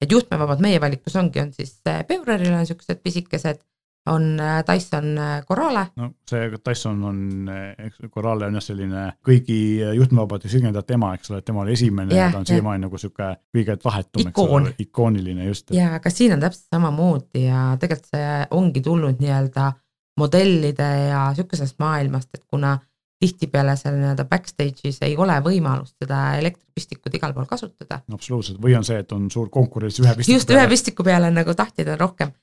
et 0.01 0.11
juhtmevabad 0.11 0.61
meie 0.65 0.81
valikus 0.81 1.15
ongi, 1.19 1.41
on 1.43 1.53
siis 1.53 1.77
Beureril 2.07 2.53
on 2.53 2.65
siuksed 2.65 3.01
pisikesed 3.05 3.61
on 4.05 4.39
äh, 4.39 4.63
Dyson 4.67 5.17
äh, 5.17 5.45
Corale. 5.47 5.85
no 5.95 6.09
see 6.29 6.49
Dyson 6.69 7.03
on, 7.03 7.19
eks 7.77 8.01
Corale 8.11 8.49
on 8.49 8.57
jah 8.59 8.65
selline 8.65 9.05
kõigi 9.25 9.57
juhtmevabade 9.95 10.51
sirgendajate 10.51 10.97
ema, 10.97 11.13
eks 11.17 11.31
ole, 11.31 11.39
et 11.39 11.47
tema 11.47 11.63
oli 11.63 11.75
esimene 11.77 12.15
yeah, 12.15 12.27
ja 12.27 12.33
ta 12.35 12.41
on 12.41 12.49
siiamaani 12.49 12.85
nagu 12.87 12.99
sihuke 12.99 13.29
kõige 13.55 13.77
vahetum, 13.83 14.27
eks 14.27 14.43
ole, 14.43 14.73
ikooniline 14.83 15.47
just. 15.47 15.71
ja, 15.75 15.93
aga 15.99 16.13
siin 16.13 16.35
on 16.35 16.43
täpselt 16.43 16.67
samamoodi 16.75 17.45
ja 17.45 17.65
tegelikult 17.79 18.11
see 18.11 18.33
ongi 18.59 18.83
tulnud 18.83 19.23
nii-öelda 19.23 19.71
modellide 20.19 20.89
ja 21.09 21.27
sihukesest 21.35 21.79
maailmast, 21.79 22.29
et 22.33 22.43
kuna 22.47 22.77
tihtipeale 23.23 23.75
seal 23.79 23.95
nii-öelda 23.95 24.25
backstage'is 24.27 24.99
ei 25.07 25.15
ole 25.17 25.35
võimalust 25.45 25.95
seda 26.01 26.33
elektripistikut 26.41 27.13
igal 27.15 27.33
pool 27.35 27.47
kasutada. 27.47 28.01
absoluutselt, 28.11 28.59
või 28.61 28.75
on 28.75 28.83
see, 28.83 28.99
et 28.99 29.11
on 29.15 29.29
suur 29.31 29.47
konkurents 29.53 30.01
ühe 30.03 30.15
pistiku 30.17 30.35
just, 30.35 30.49
peale. 30.49 30.59
just, 30.59 30.67
ühe 30.67 30.73
pistiku 30.75 31.05
peale 31.07 31.31
nagu 31.31 31.55
tahtjaid 31.55 31.93
on 31.95 32.01
rohkem 32.03 32.33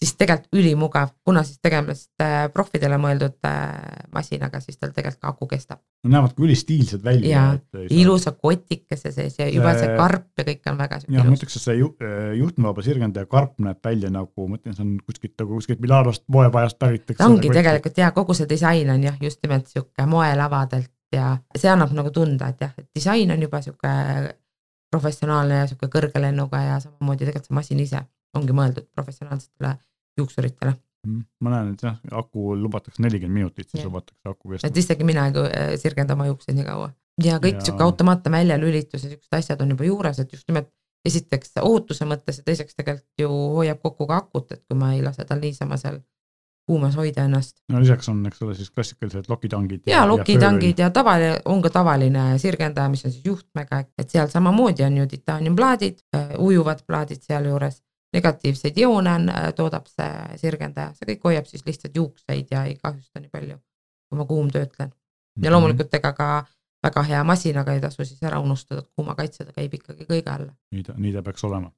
siis 0.00 0.14
tegelikult 0.16 0.56
ülimugav, 0.56 1.10
kuna 1.24 1.42
siis 1.44 1.60
tegemist 1.62 2.22
äh, 2.24 2.46
profidele 2.52 2.96
mõeldud 3.00 3.36
äh, 3.46 4.04
masinaga, 4.14 4.60
siis 4.64 4.78
tal 4.80 4.94
tegelikult 4.96 5.20
ka 5.20 5.32
aku 5.34 5.48
kestab. 5.50 5.80
no 6.04 6.12
näevad 6.14 6.32
ka 6.36 6.44
ülistiilsed 6.44 7.04
välja. 7.04 7.28
ja 7.28 7.82
ilusa 7.92 8.32
kotikese 8.32 9.12
sees 9.12 9.36
ja 9.38 9.48
juba 9.48 9.74
see 9.76 9.90
karp 9.96 10.40
ja 10.40 10.46
kõik 10.48 10.70
on 10.72 10.78
väga 10.78 11.00
siuke 11.02 11.14
ilus. 11.14 11.26
ma 11.28 11.36
ütleks, 11.36 11.56
et 11.58 11.66
see 11.66 11.76
ju, 11.82 11.90
äh, 12.00 12.30
juhtmevaba 12.38 12.84
sirgendaja 12.86 13.28
karp 13.30 13.58
näeb 13.60 13.84
välja 13.84 14.12
nagu, 14.14 14.46
ma 14.48 14.60
ütlen, 14.60 14.76
see 14.76 14.86
on 14.86 14.94
kuskilt 15.04 15.36
nagu 15.42 15.60
kuskilt 15.60 15.84
Milanost 15.84 16.24
moepajast 16.28 16.78
pärit. 16.80 17.04
ta 17.12 17.28
ongi 17.28 17.52
tegelikult 17.52 18.00
ja 18.00 18.10
kogu 18.16 18.36
see 18.38 18.48
disain 18.48 18.90
on 18.90 19.04
jah, 19.04 19.20
just 19.20 19.44
nimelt 19.44 19.68
sihuke 19.68 20.06
moelavadelt 20.06 20.92
ja 21.12 21.34
see 21.56 21.68
annab 21.68 21.92
nagu 21.92 22.14
tunda, 22.14 22.48
et 22.48 22.64
jah, 22.64 22.72
et 22.78 22.88
disain 22.96 23.36
on 23.36 23.42
juba 23.42 23.60
sihuke 23.60 23.92
professionaalne 24.90 25.60
ja 25.60 25.68
sihuke 25.68 25.92
kõrge 25.92 26.24
lennuga 26.24 26.64
ja 26.64 26.80
samamoodi 26.80 27.26
tegelikult 27.26 27.50
see 27.50 27.60
masin 27.60 27.84
ise 27.84 28.02
ongi 28.34 28.54
mõeldud 28.54 28.86
professionaalsetele 28.94 29.76
juuksuritele. 30.18 30.74
Mm, 31.06 31.22
ma 31.40 31.52
näen, 31.54 31.74
et 31.74 31.82
jah, 31.86 32.00
aku 32.12 32.54
lubatakse 32.60 33.02
nelikümmend 33.02 33.38
minutit, 33.38 33.70
siis 33.70 33.80
ja. 33.80 33.88
lubatakse 33.88 34.28
aku 34.28 34.52
kesta. 34.52 34.68
et 34.68 34.76
isegi 34.76 35.06
mina 35.08 35.30
ei 35.30 35.46
äh, 35.46 35.70
sirgenda 35.80 36.12
oma 36.12 36.26
juukseid 36.28 36.58
nii 36.58 36.66
kaua 36.66 36.90
ja 37.24 37.38
kõik 37.40 37.56
ja... 37.60 37.64
sihuke 37.64 37.86
automaatne 37.86 38.32
väljalülitus 38.34 39.06
ja 39.06 39.14
siuksed 39.14 39.38
asjad 39.38 39.64
on 39.64 39.74
juba 39.74 39.88
juures, 39.88 40.20
et 40.20 40.32
just 40.32 40.48
nimelt 40.50 40.68
esiteks 41.08 41.56
ohutuse 41.62 42.04
mõttes 42.04 42.40
ja 42.40 42.46
teiseks 42.46 42.76
tegelikult 42.76 43.24
ju 43.24 43.28
hoiab 43.56 43.80
kokku 43.80 44.06
ka 44.10 44.20
akut, 44.20 44.52
et 44.52 44.64
kui 44.68 44.76
ma 44.78 44.92
ei 44.96 45.02
lase 45.04 45.24
tal 45.24 45.40
niisama 45.40 45.78
seal 45.80 46.02
kuumas 46.68 46.94
hoida 47.00 47.24
ennast. 47.26 47.56
no 47.72 47.80
lisaks 47.80 48.08
on, 48.12 48.20
eks 48.28 48.42
ole, 48.44 48.54
siis 48.54 48.70
klassikalised 48.70 49.30
lokitangid. 49.32 49.82
ja, 49.86 50.02
ja 50.02 50.08
lokitangid 50.08 50.78
ja, 50.78 50.86
ja 50.86 50.94
tavaline, 50.94 51.40
on 51.44 51.62
ka 51.64 51.72
tavaline 51.74 52.26
sirgendaja, 52.38 52.92
mis 52.92 53.04
on 53.08 53.14
siis 53.14 53.24
juhtmega, 53.26 53.84
et 53.98 54.12
seal 54.12 54.28
samamoodi 54.30 54.84
on 54.86 55.00
ju 55.00 55.06
titaaniumplaadid, 55.16 56.04
äh, 56.16 56.34
ujuvad 56.38 56.84
plaadid 56.86 57.24
sealjuures 57.24 57.80
negatiivseid 58.12 58.78
joone 58.78 59.12
on, 59.14 59.28
äh, 59.28 59.50
toodab 59.56 59.86
see 59.90 60.38
sirgendaja, 60.42 60.94
see 60.94 61.12
kõik 61.12 61.28
hoiab 61.30 61.50
siis 61.50 61.66
lihtsalt 61.66 61.96
juukseid 61.96 62.50
ja 62.50 62.64
ei 62.68 62.78
kahjusta 62.80 63.22
nii 63.22 63.30
palju, 63.32 63.58
kui 64.08 64.18
ma 64.18 64.26
kuumtöötlen. 64.26 64.92
ja 65.36 65.50
mhm. 65.50 65.52
loomulikult 65.52 65.94
ega 65.94 66.12
ka 66.12 66.30
väga 66.82 67.02
hea 67.02 67.24
masinaga 67.24 67.74
ei 67.74 67.80
tasu 67.80 68.04
siis 68.04 68.22
ära 68.22 68.40
unustada, 68.40 68.80
et 68.80 68.90
kuumakaitse 68.96 69.44
ta 69.44 69.52
käib 69.52 69.74
ikkagi 69.74 70.08
kõige 70.08 70.32
alla. 70.32 70.54
nii 70.70 70.82
ta, 70.82 70.94
nii 70.96 71.12
ta 71.12 71.22
peaks 71.22 71.44
olema 71.44 71.72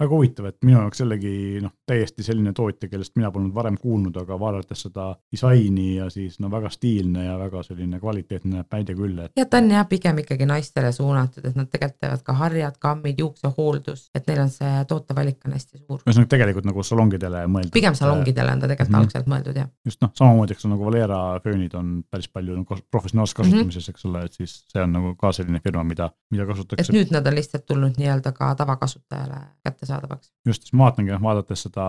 väga 0.00 0.14
huvitav, 0.14 0.46
et 0.48 0.56
minu 0.64 0.78
jaoks 0.78 1.02
jällegi 1.02 1.60
noh, 1.62 1.72
täiesti 1.86 2.24
selline 2.24 2.52
tootja, 2.56 2.88
kellest 2.88 3.16
mina 3.18 3.30
polnud 3.34 3.54
varem 3.54 3.76
kuulnud, 3.80 4.16
aga 4.16 4.38
vaadates 4.40 4.86
seda 4.86 5.10
disaini 5.32 5.96
ja 5.96 6.08
siis 6.10 6.38
no 6.40 6.50
väga 6.52 6.70
stiilne 6.72 7.24
ja 7.26 7.36
väga 7.38 7.62
selline 7.66 8.00
kvaliteetne 8.00 8.54
näeb 8.60 8.72
välja 8.72 8.96
küll, 8.96 9.18
et. 9.24 9.32
ja 9.36 9.46
ta 9.46 9.60
on 9.60 9.70
jah, 9.74 9.86
pigem 9.88 10.22
ikkagi 10.22 10.48
naistele 10.48 10.92
suunatud, 10.96 11.44
et 11.44 11.58
nad 11.58 11.68
tegelikult 11.68 12.00
teevad 12.00 12.24
ka 12.24 12.36
harjad, 12.40 12.78
kammid, 12.80 13.20
juuksehooldus, 13.20 14.06
et 14.16 14.30
neil 14.30 14.44
on 14.46 14.52
see 14.54 14.84
tootevalik 14.88 15.44
on 15.46 15.56
hästi 15.58 15.82
suur. 15.82 16.00
ühesõnaga 16.06 16.32
tegelikult 16.36 16.70
nagu 16.70 16.86
salongidele 16.86 17.44
mõeldud. 17.52 17.74
pigem 17.76 17.98
salongidele 17.98 18.56
on 18.56 18.64
ta 18.64 18.70
tegelikult 18.72 18.96
mm 18.96 18.96
-hmm. 18.96 19.10
algselt 19.10 19.30
mõeldud 19.34 19.60
jah. 19.62 19.68
just 19.84 20.00
noh, 20.00 20.12
samamoodi, 20.16 20.56
eks 20.56 20.68
nagu 20.70 20.86
Valera 20.86 21.20
föönid 21.44 21.74
on 21.74 21.92
päris 22.10 22.28
palju 22.28 22.56
nagu 22.56 22.80
professionaalses 22.90 23.34
kasutamises 23.34 23.88
mm, 23.88 23.92
-hmm. 23.92 24.00
eks 24.00 24.04
ole, 24.04 24.24
et 24.24 24.32
siis 24.32 24.64
see 24.72 24.82
on 24.82 24.92
nagu 24.92 25.14
ka 25.14 25.32
selline 25.32 25.60
firma, 25.60 25.84
mida, 25.84 26.10
mida 26.30 26.46
kasutatakse. 26.46 26.88
et 26.88 26.96
nüüd 26.96 27.12
nad 27.12 27.26
on 27.26 27.34
lihtsalt 27.34 27.66
tulnud 27.66 28.00
nii-öelda 28.00 28.32
ka 28.32 28.54
tavakasutajale 28.54 29.40
kätte 29.64 29.89
kättesaadavaks. 29.90 30.32
just, 30.46 30.62
siis 30.62 30.72
ma 30.72 30.88
vaatangi, 30.88 31.16
vaadates 31.22 31.66
seda 31.68 31.86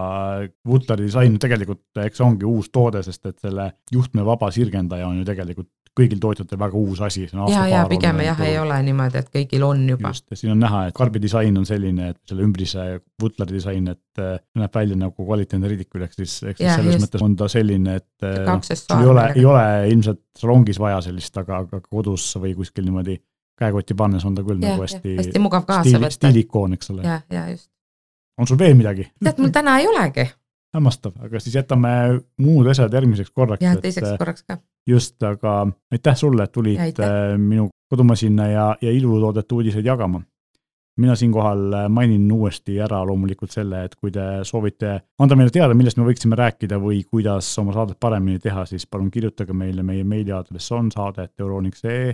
Butleri 0.67 1.09
disaini, 1.09 1.39
tegelikult 1.41 2.03
eks 2.05 2.21
see 2.21 2.25
ongi 2.25 2.47
uus 2.47 2.71
toode, 2.73 3.03
sest 3.03 3.25
et 3.29 3.39
selle 3.39 3.71
juhtmevaba 3.93 4.51
sirgendaja 4.51 5.07
on 5.07 5.21
ju 5.21 5.27
tegelikult 5.27 5.69
kõigil 5.91 6.21
tootjatel 6.23 6.55
väga 6.59 6.77
uus 6.79 7.01
asi. 7.03 7.25
ja, 7.51 7.63
ja 7.67 7.79
pigem 7.89 8.21
jah, 8.23 8.39
ei 8.47 8.55
ole 8.59 8.77
niimoodi, 8.85 9.19
et 9.19 9.31
kõigil 9.33 9.65
on 9.67 9.81
juba. 9.89 10.13
just, 10.15 10.29
ja 10.31 10.39
siin 10.39 10.53
on 10.53 10.61
näha, 10.63 10.85
et 10.87 10.95
karbi 10.95 11.19
disain 11.19 11.57
on 11.57 11.65
selline, 11.67 12.13
et 12.13 12.19
selle 12.29 12.45
ümbrise 12.47 12.85
Butleri 13.19 13.57
disain, 13.57 13.89
et 13.91 14.21
äh, 14.23 14.37
näeb 14.55 14.75
välja 14.75 14.95
nagu 14.97 15.25
kvaliteetne 15.27 15.67
ridikul, 15.67 16.05
ehk 16.07 16.15
siis, 16.15 16.37
ehk 16.45 16.61
siis 16.61 16.71
selles 16.71 16.95
just. 16.95 17.05
mõttes 17.05 17.25
on 17.25 17.35
ta 17.35 17.49
selline, 17.51 17.97
et 17.99 18.27
äh, 18.29 18.53
sul 18.71 19.03
ei 19.03 19.11
ole, 19.11 19.27
ei 19.35 19.45
ole 19.45 19.65
ilmselt 19.91 20.23
salongis 20.39 20.79
vaja 20.79 21.03
sellist, 21.09 21.35
aga, 21.43 21.65
aga 21.67 21.83
kodus 21.83 22.29
või 22.39 22.55
kuskil 22.55 22.87
niimoodi 22.87 23.19
käekotti 23.61 23.93
pannes 23.97 24.23
on 24.25 24.37
ta 24.37 24.47
küll 24.47 24.63
ja, 24.63 24.71
nagu 24.71 24.87
hästi, 24.87 25.19
hästi 25.19 25.43
mugav 25.43 25.67
kaasa 25.67 25.99
võtta. 25.99 26.15
stiilikoon, 26.15 26.79
eks 26.79 26.95
ole. 26.95 27.03
ja, 27.05 27.19
ja 27.33 27.49
just 27.51 27.67
on 28.37 28.47
sul 28.47 28.59
veel 28.59 28.77
midagi? 28.77 29.07
tead, 29.23 29.41
mul 29.41 29.53
täna 29.53 29.77
ei 29.79 29.87
olegi. 29.87 30.27
hämmastav, 30.75 31.15
aga 31.23 31.39
siis 31.39 31.55
jätame 31.55 31.93
muud 32.39 32.67
asjad 32.71 32.93
järgmiseks 32.93 33.31
korraks. 33.31 33.63
jah, 33.63 33.77
teiseks 33.81 34.17
korraks 34.19 34.43
ka. 34.47 34.57
just, 34.87 35.17
aga 35.23 35.67
aitäh 35.91 36.17
sulle, 36.17 36.43
et 36.43 36.51
tulid 36.51 36.79
ja, 36.97 37.37
minu 37.37 37.69
kodumasina 37.91 38.47
ja, 38.47 38.67
ja 38.81 38.91
ilutoodete 38.91 39.55
uudiseid 39.55 39.85
jagama 39.85 40.21
mina 41.01 41.15
siinkohal 41.15 41.73
äh, 41.73 41.89
mainin 41.89 42.31
uuesti 42.31 42.79
ära 42.83 43.01
loomulikult 43.07 43.51
selle, 43.51 43.85
et 43.87 43.95
kui 43.95 44.11
te 44.11 44.25
soovite 44.47 44.97
anda 45.19 45.37
meile 45.39 45.53
teada, 45.53 45.75
millest 45.77 45.97
me 45.97 46.07
võiksime 46.07 46.37
rääkida 46.37 46.79
või 46.81 47.01
kuidas 47.07 47.49
oma 47.61 47.73
saadet 47.75 47.99
paremini 47.99 48.39
teha, 48.43 48.65
siis 48.69 48.85
palun 48.87 49.11
kirjutage 49.11 49.55
meile, 49.55 49.83
meie 49.87 50.03
meiliaadress 50.03 50.71
on 50.77 50.91
saade.euroniks.ee 50.91 52.11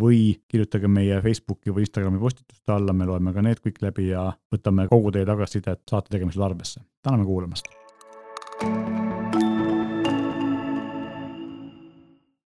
või 0.00 0.40
kirjutage 0.50 0.88
meie 0.90 1.20
Facebooki 1.22 1.70
või 1.74 1.86
Instagrami 1.86 2.18
postituste 2.18 2.74
alla, 2.74 2.92
me 2.92 3.06
loeme 3.06 3.32
ka 3.34 3.44
need 3.46 3.62
kõik 3.62 3.80
läbi 3.84 4.10
ja 4.10 4.26
võtame 4.52 4.88
kogu 4.90 5.14
teie 5.14 5.26
tagasisidet 5.28 5.84
saate 5.90 6.16
tegemisel 6.16 6.42
arvesse. 6.42 6.82
täname 7.02 7.24
kuulamast 7.24 7.83